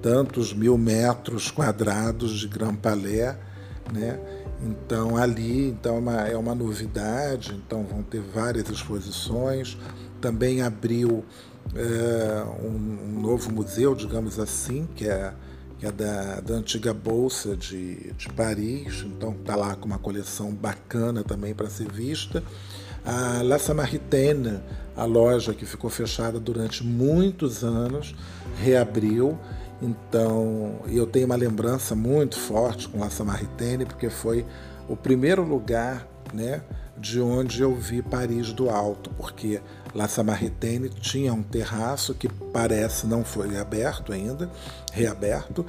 tantos 0.03 0.53
mil 0.53 0.77
metros 0.79 1.51
quadrados 1.51 2.39
de 2.39 2.49
Grand 2.49 2.75
Palais, 2.75 3.37
né? 3.93 4.19
Então 4.63 5.17
ali 5.17 5.69
então 5.69 5.97
é 5.97 5.99
uma, 5.99 6.29
é 6.29 6.37
uma 6.37 6.55
novidade, 6.55 7.55
então 7.55 7.85
vão 7.85 8.03
ter 8.03 8.21
várias 8.21 8.69
exposições. 8.69 9.79
Também 10.21 10.61
abriu 10.61 11.25
é, 11.75 12.45
um, 12.63 13.17
um, 13.17 13.21
novo 13.21 13.51
museu, 13.53 13.95
digamos 13.95 14.39
assim, 14.39 14.87
que 14.95 15.09
é, 15.09 15.33
que 15.79 15.87
é 15.87 15.93
da, 15.93 16.41
da 16.41 16.55
antiga 16.55 16.93
Bolsa 16.93 17.57
de, 17.57 18.13
de 18.13 18.29
Paris, 18.35 19.05
então 19.07 19.33
está 19.33 19.57
lá 19.57 19.75
com 19.77 19.87
uma 19.87 19.99
coleção 19.99 20.53
bacana 20.53 21.23
também 21.23 21.55
para 21.55 21.71
ser 21.71 21.91
vista. 21.91 22.43
A 23.05 23.43
La 23.43 23.59
Samaritaine, 23.59 24.61
a 24.97 25.05
loja 25.05 25.55
que 25.55 25.65
ficou 25.65 25.89
fechada 25.89 26.39
durante 26.39 26.85
muitos 26.85 27.65
anos, 27.65 28.15
reabriu. 28.63 29.39
Então, 29.81 30.81
eu 30.89 31.07
tenho 31.07 31.27
uma 31.27 31.37
lembrança 31.37 31.95
muito 31.95 32.39
forte 32.39 32.89
com 32.89 33.01
La 33.01 33.09
Samaritaine, 33.09 33.87
porque 33.87 34.11
foi 34.11 34.45
o 34.89 34.97
primeiro 34.97 35.43
lugar 35.43 36.07
né, 36.35 36.63
de 36.99 37.21
onde 37.21 37.63
eu 37.63 37.75
vi 37.75 38.03
Paris 38.03 38.53
do 38.53 38.69
alto, 38.69 39.11
porque 39.11 39.61
La 39.95 40.07
Samaritaine 40.07 40.91
tinha 40.91 41.33
um 41.33 41.43
terraço 41.43 42.15
que 42.15 42.29
parece 42.29 43.07
não 43.07 43.25
foi 43.25 43.57
aberto 43.57 44.13
ainda, 44.13 44.51
reaberto, 44.93 45.65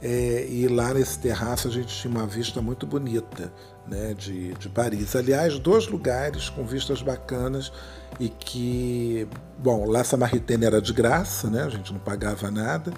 é, 0.00 0.46
e 0.48 0.68
lá 0.68 0.94
nesse 0.94 1.18
terraço 1.18 1.66
a 1.66 1.70
gente 1.70 1.88
tinha 1.88 2.10
uma 2.10 2.26
vista 2.26 2.62
muito 2.62 2.86
bonita 2.86 3.52
né, 3.88 4.14
de, 4.14 4.54
de 4.54 4.68
Paris. 4.68 5.14
Aliás, 5.14 5.58
dois 5.58 5.86
lugares 5.86 6.48
com 6.48 6.64
vistas 6.64 7.02
bacanas 7.02 7.72
e 8.18 8.28
que, 8.28 9.28
bom, 9.58 9.88
La 9.88 10.04
Samaritaine 10.04 10.64
era 10.64 10.80
de 10.80 10.92
graça, 10.92 11.48
né, 11.50 11.62
a 11.62 11.68
gente 11.68 11.92
não 11.92 12.00
pagava 12.00 12.50
nada, 12.50 12.92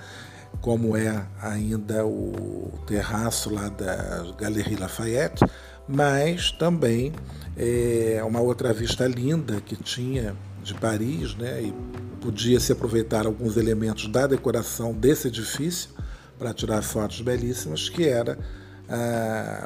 como 0.61 0.97
é 0.97 1.27
ainda 1.41 2.07
o 2.07 2.73
terraço 2.87 3.53
lá 3.53 3.69
da 3.69 4.25
Galerie 4.39 4.77
Lafayette, 4.77 5.45
mas 5.87 6.53
também 6.53 7.13
é, 7.57 8.21
uma 8.25 8.41
outra 8.41 8.73
vista 8.73 9.07
linda 9.07 9.61
que 9.61 9.77
tinha 9.77 10.37
de 10.63 10.75
Paris, 10.75 11.35
né? 11.35 11.63
E 11.63 11.75
podia 12.21 12.61
se 12.61 12.73
aproveitar 12.73 13.27
alguns 13.27 13.57
elementos 13.57 14.07
da 14.09 14.27
decoração 14.27 14.93
desse 14.93 15.29
edifício 15.29 15.91
para 16.39 16.53
tirar 16.53 16.83
fotos 16.83 17.21
belíssimas, 17.21 17.89
que 17.89 18.07
era 18.07 18.39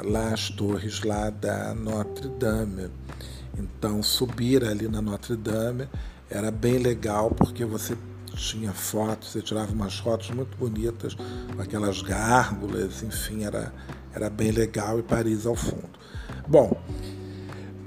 lá 0.03 0.33
as 0.33 0.49
torres 0.49 1.01
lá 1.03 1.29
da 1.29 1.73
Notre 1.73 2.27
Dame. 2.27 2.89
Então 3.57 4.01
subir 4.01 4.63
ali 4.63 4.87
na 4.87 5.01
Notre 5.01 5.35
Dame 5.35 5.87
era 6.29 6.51
bem 6.51 6.77
legal 6.77 7.29
porque 7.31 7.63
você 7.63 7.95
tinha 8.35 8.73
fotos, 8.73 9.31
você 9.31 9.41
tirava 9.41 9.71
umas 9.71 9.97
fotos 9.97 10.31
muito 10.31 10.57
bonitas 10.57 11.13
com 11.13 11.61
aquelas 11.61 12.01
gárgulas, 12.01 13.03
enfim, 13.03 13.43
era, 13.43 13.71
era 14.13 14.29
bem 14.29 14.51
legal 14.51 14.99
e 14.99 15.03
Paris 15.03 15.45
ao 15.45 15.55
fundo. 15.55 15.89
Bom, 16.47 16.75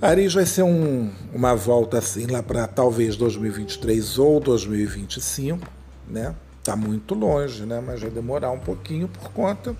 Paris 0.01 0.35
vai 0.35 0.46
ser 0.46 0.62
um, 0.62 1.11
uma 1.33 1.55
volta 1.55 1.99
assim 1.99 2.27
lá 2.27 2.42
para 2.42 2.66
talvez 2.68 3.16
2023 3.16 4.18
ou 4.18 4.38
2025, 4.38 5.66
né? 6.09 6.35
Tá 6.62 6.77
muito 6.77 7.14
longe, 7.14 7.64
né? 7.64 7.83
Mas 7.85 8.01
vai 8.01 8.11
demorar 8.11 8.51
um 8.53 8.59
pouquinho 8.59 9.09
por 9.09 9.33
conta 9.33 9.75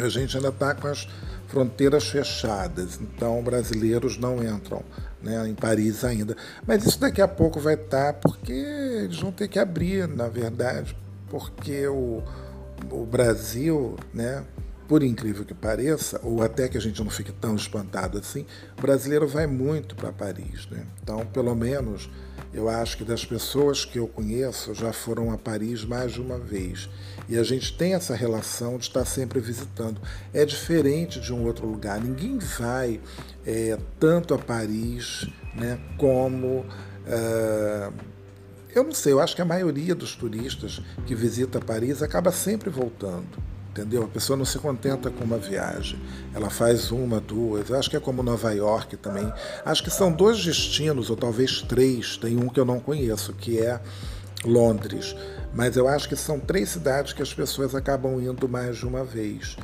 a 0.00 0.08
gente 0.08 0.36
ainda 0.36 0.48
está 0.48 0.74
com 0.74 0.88
as 0.88 1.08
fronteiras 1.48 2.08
fechadas, 2.08 2.98
então 3.00 3.42
brasileiros 3.42 4.16
não 4.16 4.42
entram 4.42 4.82
né, 5.22 5.46
em 5.46 5.54
Paris 5.54 6.04
ainda. 6.04 6.36
Mas 6.66 6.86
isso 6.86 6.98
daqui 6.98 7.20
a 7.20 7.28
pouco 7.28 7.60
vai 7.60 7.74
estar, 7.74 8.12
tá, 8.12 8.18
porque 8.18 8.52
eles 8.52 9.18
vão 9.18 9.30
ter 9.30 9.48
que 9.48 9.58
abrir, 9.58 10.08
na 10.08 10.28
verdade, 10.28 10.96
porque 11.28 11.86
o, 11.86 12.22
o 12.90 13.04
Brasil, 13.04 13.96
né, 14.14 14.42
por 14.88 15.02
incrível 15.02 15.44
que 15.44 15.54
pareça, 15.54 16.20
ou 16.22 16.42
até 16.42 16.68
que 16.68 16.76
a 16.76 16.80
gente 16.80 17.02
não 17.02 17.10
fique 17.10 17.32
tão 17.32 17.54
espantado 17.54 18.18
assim, 18.18 18.44
o 18.76 18.82
brasileiro 18.82 19.26
vai 19.26 19.46
muito 19.46 19.94
para 19.94 20.12
Paris. 20.12 20.66
Né? 20.70 20.84
Então, 21.02 21.24
pelo 21.26 21.54
menos, 21.54 22.10
eu 22.52 22.68
acho 22.68 22.98
que 22.98 23.04
das 23.04 23.24
pessoas 23.24 23.84
que 23.84 23.98
eu 23.98 24.06
conheço 24.06 24.74
já 24.74 24.92
foram 24.92 25.32
a 25.32 25.38
Paris 25.38 25.84
mais 25.84 26.12
de 26.12 26.20
uma 26.20 26.38
vez. 26.38 26.88
E 27.28 27.38
a 27.38 27.42
gente 27.42 27.76
tem 27.76 27.94
essa 27.94 28.14
relação 28.14 28.76
de 28.76 28.84
estar 28.84 29.04
sempre 29.04 29.40
visitando. 29.40 30.00
É 30.34 30.44
diferente 30.44 31.20
de 31.20 31.32
um 31.32 31.44
outro 31.44 31.66
lugar. 31.66 32.00
Ninguém 32.00 32.38
vai 32.38 33.00
é, 33.46 33.78
tanto 33.98 34.34
a 34.34 34.38
Paris 34.38 35.26
né, 35.54 35.78
como. 35.96 36.66
Uh, 37.06 37.92
eu 38.74 38.84
não 38.84 38.92
sei, 38.92 39.12
eu 39.12 39.20
acho 39.20 39.36
que 39.36 39.42
a 39.42 39.44
maioria 39.44 39.94
dos 39.94 40.14
turistas 40.16 40.80
que 41.06 41.14
visita 41.14 41.60
Paris 41.60 42.02
acaba 42.02 42.32
sempre 42.32 42.70
voltando 42.70 43.51
entendeu? 43.72 44.04
A 44.04 44.08
pessoa 44.08 44.36
não 44.36 44.44
se 44.44 44.58
contenta 44.58 45.10
com 45.10 45.24
uma 45.24 45.38
viagem, 45.38 45.98
ela 46.34 46.50
faz 46.50 46.92
uma, 46.92 47.18
duas. 47.18 47.70
Eu 47.70 47.78
acho 47.78 47.88
que 47.88 47.96
é 47.96 48.00
como 48.00 48.22
Nova 48.22 48.52
York 48.52 48.96
também. 48.98 49.32
Acho 49.64 49.82
que 49.82 49.90
são 49.90 50.12
dois 50.12 50.44
destinos, 50.44 51.08
ou 51.10 51.16
talvez 51.16 51.62
três. 51.62 52.16
Tem 52.18 52.36
um 52.36 52.48
que 52.48 52.60
eu 52.60 52.64
não 52.64 52.78
conheço, 52.78 53.32
que 53.32 53.58
é 53.58 53.80
Londres. 54.44 55.16
Mas 55.54 55.76
eu 55.76 55.88
acho 55.88 56.08
que 56.08 56.16
são 56.16 56.38
três 56.38 56.68
cidades 56.68 57.12
que 57.12 57.22
as 57.22 57.32
pessoas 57.32 57.74
acabam 57.74 58.20
indo 58.20 58.48
mais 58.48 58.76
de 58.76 58.86
uma 58.86 59.04
vez. 59.04 59.56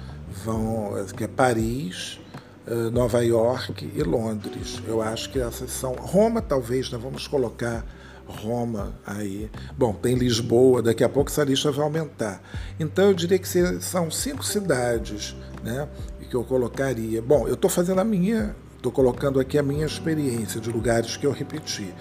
Vão, 0.44 0.92
que 1.16 1.24
é 1.24 1.28
Paris, 1.28 2.18
eh, 2.66 2.90
Nova 2.90 3.22
York 3.24 3.90
e 3.94 4.02
Londres. 4.02 4.80
Eu 4.86 5.02
acho 5.02 5.30
que 5.30 5.38
essas 5.38 5.70
são. 5.70 5.92
Roma, 5.92 6.40
talvez, 6.40 6.90
né? 6.90 6.98
vamos 7.00 7.26
colocar 7.26 7.84
Roma 8.28 8.94
aí. 9.06 9.50
Bom, 9.76 9.92
tem 9.92 10.14
Lisboa, 10.14 10.82
daqui 10.82 11.02
a 11.02 11.08
pouco 11.08 11.30
essa 11.30 11.42
lista 11.42 11.72
vai 11.72 11.84
aumentar. 11.84 12.42
Então 12.78 13.06
eu 13.06 13.14
diria 13.14 13.38
que 13.38 13.48
são 13.80 14.10
cinco 14.10 14.44
cidades 14.44 15.34
né, 15.64 15.88
que 16.28 16.36
eu 16.36 16.44
colocaria. 16.44 17.22
Bom, 17.22 17.48
eu 17.48 17.54
estou 17.54 17.70
fazendo 17.70 18.00
a 18.00 18.04
minha, 18.04 18.54
estou 18.76 18.92
colocando 18.92 19.40
aqui 19.40 19.58
a 19.58 19.62
minha 19.62 19.86
experiência 19.86 20.60
de 20.60 20.70
lugares 20.70 21.16
que 21.16 21.26
eu 21.26 21.32
repeti. 21.32 21.92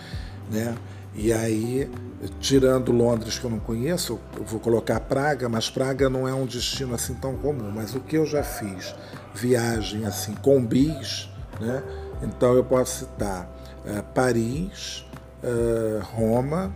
Né? 0.51 0.75
E 1.15 1.33
aí, 1.33 1.89
tirando 2.39 2.91
Londres 2.91 3.39
que 3.39 3.45
eu 3.45 3.49
não 3.49 3.59
conheço, 3.59 4.19
eu 4.37 4.43
vou 4.43 4.59
colocar 4.59 4.99
Praga, 4.99 5.49
mas 5.49 5.69
Praga 5.69 6.09
não 6.09 6.27
é 6.27 6.33
um 6.33 6.45
destino 6.45 6.93
assim 6.93 7.15
tão 7.15 7.35
comum. 7.37 7.71
Mas 7.73 7.95
o 7.95 7.99
que 7.99 8.17
eu 8.17 8.25
já 8.25 8.43
fiz, 8.43 8.93
viagem 9.33 10.05
assim 10.05 10.33
com 10.35 10.63
bis, 10.63 11.29
né? 11.59 11.81
Então 12.21 12.53
eu 12.53 12.63
posso 12.63 13.05
citar 13.05 13.49
é, 13.85 14.01
Paris, 14.01 15.06
uh, 15.43 16.03
Roma, 16.15 16.73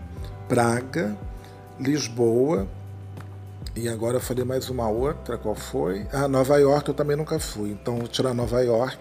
Praga, 0.47 1.15
Lisboa, 1.79 2.67
e 3.75 3.87
agora 3.87 4.17
eu 4.17 4.21
falei 4.21 4.43
mais 4.43 4.69
uma 4.69 4.89
outra, 4.89 5.37
qual 5.37 5.55
foi? 5.55 6.05
Ah, 6.11 6.27
Nova 6.27 6.57
York 6.57 6.89
eu 6.89 6.93
também 6.93 7.15
nunca 7.15 7.39
fui, 7.39 7.71
então 7.71 7.99
vou 7.99 8.07
tirar 8.07 8.33
Nova 8.33 8.61
York, 8.61 8.97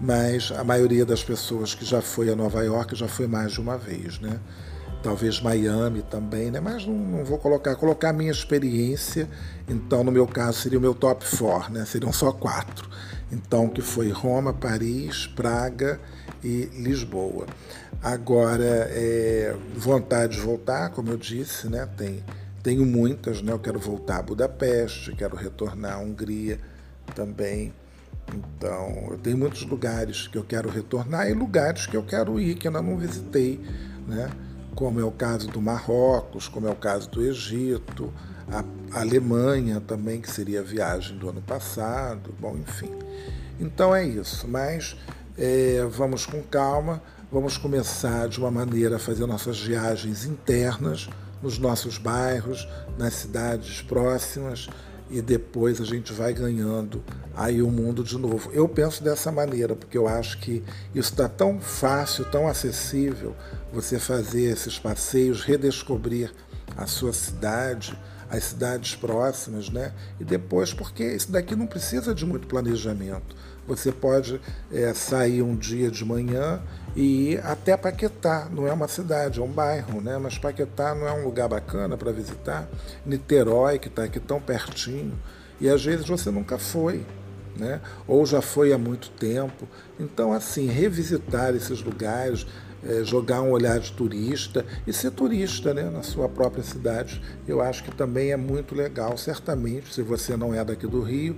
mas 0.00 0.52
a 0.56 0.64
maioria 0.64 1.06
das 1.06 1.22
pessoas 1.22 1.74
que 1.74 1.84
já 1.84 2.02
foi 2.02 2.28
a 2.28 2.34
Nova 2.34 2.62
York 2.64 2.96
já 2.96 3.06
foi 3.06 3.26
mais 3.28 3.52
de 3.52 3.60
uma 3.60 3.78
vez, 3.78 4.18
né? 4.18 4.40
Talvez 5.02 5.40
Miami 5.40 6.02
também, 6.02 6.50
né? 6.50 6.60
Mas 6.60 6.86
não, 6.86 6.94
não 6.94 7.24
vou 7.24 7.38
colocar, 7.38 7.74
colocar 7.76 8.10
a 8.10 8.12
minha 8.12 8.30
experiência, 8.30 9.28
então 9.68 10.02
no 10.02 10.10
meu 10.10 10.26
caso 10.26 10.58
seria 10.58 10.78
o 10.78 10.82
meu 10.82 10.94
top 10.94 11.24
4, 11.36 11.72
né? 11.72 11.84
Seriam 11.84 12.12
só 12.12 12.32
quatro. 12.32 12.88
Então, 13.30 13.68
que 13.68 13.80
foi 13.80 14.10
Roma, 14.10 14.52
Paris, 14.52 15.26
Praga 15.26 15.98
e 16.42 16.66
Lisboa. 16.74 17.46
Agora, 18.02 18.88
é, 18.90 19.54
vontade 19.76 20.36
de 20.36 20.40
voltar, 20.40 20.90
como 20.90 21.10
eu 21.10 21.16
disse, 21.16 21.68
né? 21.68 21.88
Tem, 21.96 22.22
tenho 22.62 22.84
muitas, 22.84 23.42
né? 23.42 23.52
Eu 23.52 23.58
quero 23.58 23.78
voltar 23.78 24.18
a 24.18 24.22
Budapeste, 24.22 25.14
quero 25.14 25.36
retornar 25.36 25.94
à 25.94 25.98
Hungria 25.98 26.58
também. 27.14 27.72
Então, 28.34 29.08
eu 29.10 29.18
tenho 29.18 29.36
muitos 29.36 29.62
lugares 29.62 30.26
que 30.26 30.38
eu 30.38 30.44
quero 30.44 30.68
retornar 30.68 31.28
e 31.28 31.34
lugares 31.34 31.86
que 31.86 31.96
eu 31.96 32.02
quero 32.02 32.40
ir, 32.40 32.54
que 32.54 32.66
ainda 32.66 32.82
não 32.82 32.96
visitei, 32.96 33.60
né? 34.06 34.30
Como 34.74 34.98
é 34.98 35.04
o 35.04 35.12
caso 35.12 35.48
do 35.48 35.60
Marrocos, 35.60 36.48
como 36.48 36.66
é 36.66 36.70
o 36.70 36.76
caso 36.76 37.08
do 37.10 37.22
Egito, 37.22 38.12
a 38.50 39.00
Alemanha 39.00 39.80
também, 39.80 40.20
que 40.20 40.30
seria 40.30 40.60
a 40.60 40.62
viagem 40.62 41.16
do 41.18 41.28
ano 41.28 41.42
passado, 41.42 42.34
bom, 42.40 42.56
enfim. 42.56 42.90
Então 43.60 43.94
é 43.94 44.04
isso, 44.04 44.48
mas 44.48 44.96
é, 45.36 45.86
vamos 45.90 46.26
com 46.26 46.42
calma, 46.42 47.02
vamos 47.30 47.56
começar 47.56 48.28
de 48.28 48.38
uma 48.38 48.50
maneira 48.50 48.96
a 48.96 48.98
fazer 48.98 49.26
nossas 49.26 49.60
viagens 49.60 50.24
internas 50.24 51.08
nos 51.42 51.58
nossos 51.58 51.98
bairros, 51.98 52.68
nas 52.98 53.14
cidades 53.14 53.82
próximas 53.82 54.68
e 55.12 55.20
depois 55.20 55.80
a 55.80 55.84
gente 55.84 56.12
vai 56.12 56.32
ganhando 56.32 57.04
aí 57.36 57.60
o 57.60 57.70
mundo 57.70 58.02
de 58.02 58.16
novo. 58.16 58.50
Eu 58.52 58.66
penso 58.66 59.04
dessa 59.04 59.30
maneira, 59.30 59.76
porque 59.76 59.98
eu 59.98 60.08
acho 60.08 60.38
que 60.38 60.64
isso 60.94 61.10
está 61.10 61.28
tão 61.28 61.60
fácil, 61.60 62.24
tão 62.24 62.48
acessível, 62.48 63.36
você 63.72 63.98
fazer 63.98 64.44
esses 64.44 64.78
passeios, 64.78 65.42
redescobrir 65.42 66.32
a 66.76 66.86
sua 66.86 67.12
cidade, 67.12 67.98
as 68.32 68.44
cidades 68.44 68.94
próximas, 68.94 69.68
né? 69.68 69.92
E 70.18 70.24
depois, 70.24 70.72
porque 70.72 71.04
isso 71.04 71.30
daqui 71.30 71.54
não 71.54 71.66
precisa 71.66 72.14
de 72.14 72.24
muito 72.24 72.46
planejamento. 72.46 73.36
Você 73.68 73.92
pode 73.92 74.40
é, 74.72 74.92
sair 74.94 75.42
um 75.42 75.54
dia 75.54 75.90
de 75.90 76.02
manhã 76.02 76.62
e 76.96 77.32
ir 77.32 77.46
até 77.46 77.76
Paquetá. 77.76 78.48
Não 78.50 78.66
é 78.66 78.72
uma 78.72 78.88
cidade, 78.88 79.38
é 79.38 79.42
um 79.42 79.52
bairro, 79.52 80.00
né? 80.00 80.16
Mas 80.16 80.38
Paquetá 80.38 80.94
não 80.94 81.06
é 81.06 81.12
um 81.12 81.24
lugar 81.24 81.46
bacana 81.46 81.94
para 81.94 82.10
visitar. 82.10 82.66
Niterói, 83.04 83.78
que 83.78 83.88
está 83.88 84.04
aqui 84.04 84.18
tão 84.18 84.40
pertinho. 84.40 85.12
E 85.60 85.68
às 85.68 85.84
vezes 85.84 86.08
você 86.08 86.30
nunca 86.30 86.56
foi. 86.58 87.04
Né? 87.54 87.82
ou 88.08 88.24
já 88.24 88.40
foi 88.40 88.72
há 88.72 88.78
muito 88.78 89.10
tempo. 89.10 89.68
Então, 90.00 90.32
assim, 90.32 90.68
revisitar 90.68 91.54
esses 91.54 91.82
lugares, 91.82 92.46
é, 92.84 93.04
jogar 93.04 93.42
um 93.42 93.50
olhar 93.50 93.78
de 93.78 93.92
turista 93.92 94.64
e 94.86 94.92
ser 94.92 95.10
turista 95.10 95.72
né, 95.72 95.88
na 95.90 96.02
sua 96.02 96.28
própria 96.28 96.62
cidade. 96.62 97.22
Eu 97.46 97.60
acho 97.60 97.84
que 97.84 97.94
também 97.94 98.32
é 98.32 98.36
muito 98.36 98.74
legal. 98.74 99.16
Certamente, 99.16 99.92
se 99.94 100.02
você 100.02 100.36
não 100.36 100.54
é 100.54 100.64
daqui 100.64 100.86
do 100.86 101.00
Rio, 101.00 101.36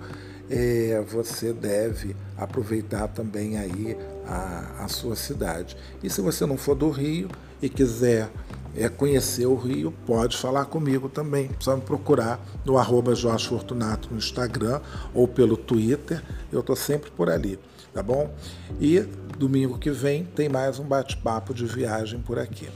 é, 0.50 1.02
você 1.08 1.52
deve 1.52 2.14
aproveitar 2.36 3.08
também 3.08 3.56
aí 3.56 3.96
a, 4.26 4.84
a 4.84 4.88
sua 4.88 5.16
cidade. 5.16 5.76
E 6.02 6.10
se 6.10 6.20
você 6.20 6.46
não 6.46 6.56
for 6.56 6.74
do 6.74 6.90
Rio 6.90 7.28
e 7.62 7.68
quiser 7.68 8.28
é, 8.76 8.88
conhecer 8.88 9.46
o 9.46 9.54
Rio, 9.54 9.92
pode 10.06 10.36
falar 10.36 10.66
comigo 10.66 11.08
também. 11.08 11.50
Só 11.60 11.76
me 11.76 11.82
procurar 11.82 12.44
no 12.64 12.76
arroba 12.76 13.14
Jorge 13.14 13.48
Fortunato 13.48 14.08
no 14.10 14.18
Instagram 14.18 14.80
ou 15.14 15.28
pelo 15.28 15.56
Twitter. 15.56 16.22
Eu 16.52 16.60
estou 16.60 16.76
sempre 16.76 17.10
por 17.10 17.30
ali, 17.30 17.58
tá 17.92 18.02
bom? 18.02 18.34
E 18.80 19.06
domingo 19.36 19.78
que 19.78 19.90
vem 19.90 20.24
tem 20.24 20.48
mais 20.48 20.78
um 20.78 20.84
bate-papo 20.84 21.52
de 21.52 21.66
viagem 21.66 22.20
por 22.20 22.38
aqui. 22.38 22.68